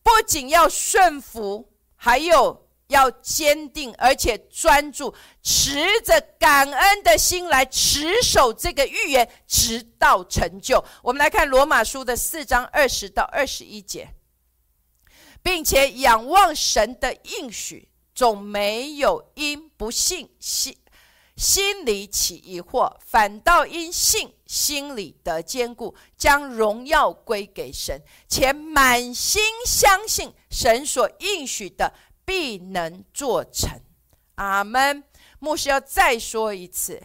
[0.03, 2.62] 不仅要顺服，还有。
[2.93, 5.13] 要坚定而且专注，
[5.43, 10.85] 持着感恩的心来持守这个预言，直到成就。
[11.03, 14.15] 我们来看罗马书的四章二十到二十一节，
[15.43, 20.77] 并且仰望神的应许，总没有因不信心
[21.35, 31.93] 心里起疑惑，反倒因信心里得坚固，将荣耀归给神，且满心相信神所应许的。
[32.25, 33.81] 必能做成，
[34.37, 35.05] 阿门。
[35.39, 37.03] 牧师要再说一次，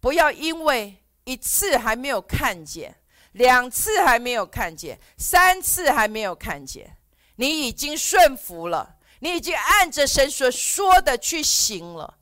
[0.00, 2.96] 不要因为一次还没有看见，
[3.32, 6.96] 两次还没有看见，三次还没有看见，
[7.36, 12.18] 你已经顺服了，你已经按着神所说的去行了，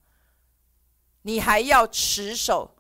[1.23, 2.77] 你还要持守，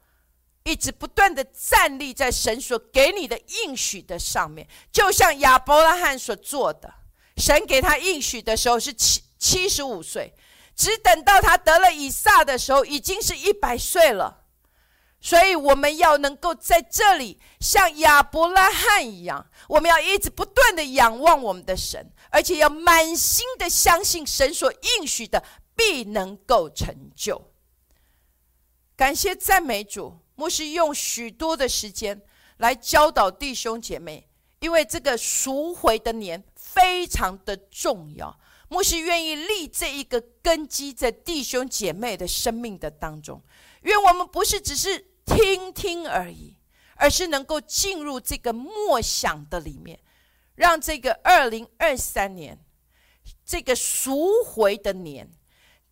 [0.64, 6.92] 一直不断的站立在神所给你的应许的上面，就像亚伯拉罕所做的。
[7.38, 10.34] 神给他应许的时候是七七十五岁，
[10.74, 14.44] 只等到他得了以撒的时候，已经是一百岁了。
[15.20, 25.42] 所以我们要能够在这里像亚伯拉罕一样，我们要一直不断的仰望我们的神，而且要满心的相信神所应许的
[25.74, 27.50] 必能够成就。
[28.96, 32.22] 感谢赞美主，牧师用许多的时间
[32.58, 34.28] 来教导弟兄姐妹，
[34.60, 36.44] 因为这个赎回的年。
[36.78, 38.38] 非常的重要，
[38.68, 43.42] 牧师愿意立这一个根基在弟兄姐妹的生命的当中。
[43.82, 46.56] 愿我们不是只是听听而已，
[46.94, 49.98] 而是能够进入这个默想的里面，
[50.54, 52.56] 让这个二零二三年
[53.44, 55.28] 这个赎回的年，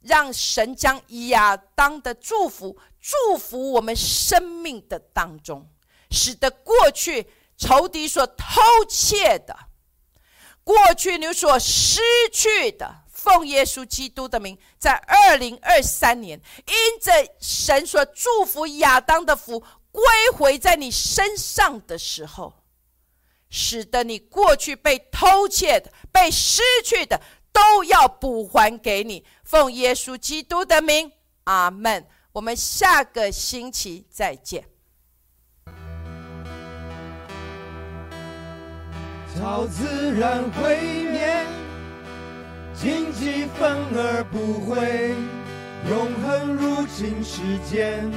[0.02, 5.68] 让神将亚当的祝福祝福我们生命的当中，
[6.12, 7.26] 使得过去
[7.56, 9.56] 仇敌所偷窃的，
[10.66, 12.01] 过去你所失
[12.32, 19.60] 去的，奉耶稣基督的名，在二零二三年，因着神所祝福亚当的福
[19.93, 20.02] 归
[20.34, 22.52] 回在你身上的时候，
[23.48, 27.22] 使得你过去被偷窃的、被失去的，
[27.52, 29.24] 都要补还给你。
[29.44, 31.12] 奉耶稣基督的名，
[31.44, 32.05] 阿门。
[32.32, 34.68] 我们下个星期再见。
[39.38, 41.44] 超自然毁灭，
[42.72, 45.14] 荆棘反而不会，
[45.90, 48.10] 永恒入侵世间，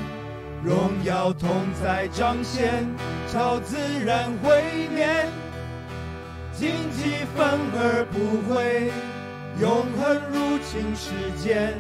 [0.63, 1.49] 荣耀同
[1.83, 2.87] 在彰显。
[3.31, 3.75] 超自
[4.05, 4.63] 然毁
[4.95, 5.25] 灭，
[6.53, 8.89] 荆棘反而不会，
[9.59, 11.11] 永恒入侵世
[11.43, 11.77] 间。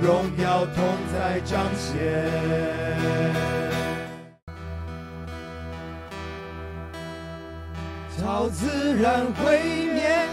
[0.00, 1.96] 荣耀同在彰显，
[8.20, 8.66] 超自
[9.00, 9.60] 然毁
[9.94, 10.26] 灭，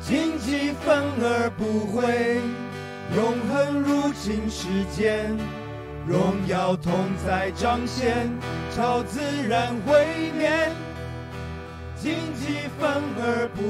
[0.00, 2.40] 荆棘反而不会，
[3.16, 5.36] 永恒入侵世间，
[6.06, 6.92] 荣耀同
[7.26, 8.30] 在彰显，
[8.76, 10.70] 超自然毁灭，
[12.00, 13.62] 荆棘反而不。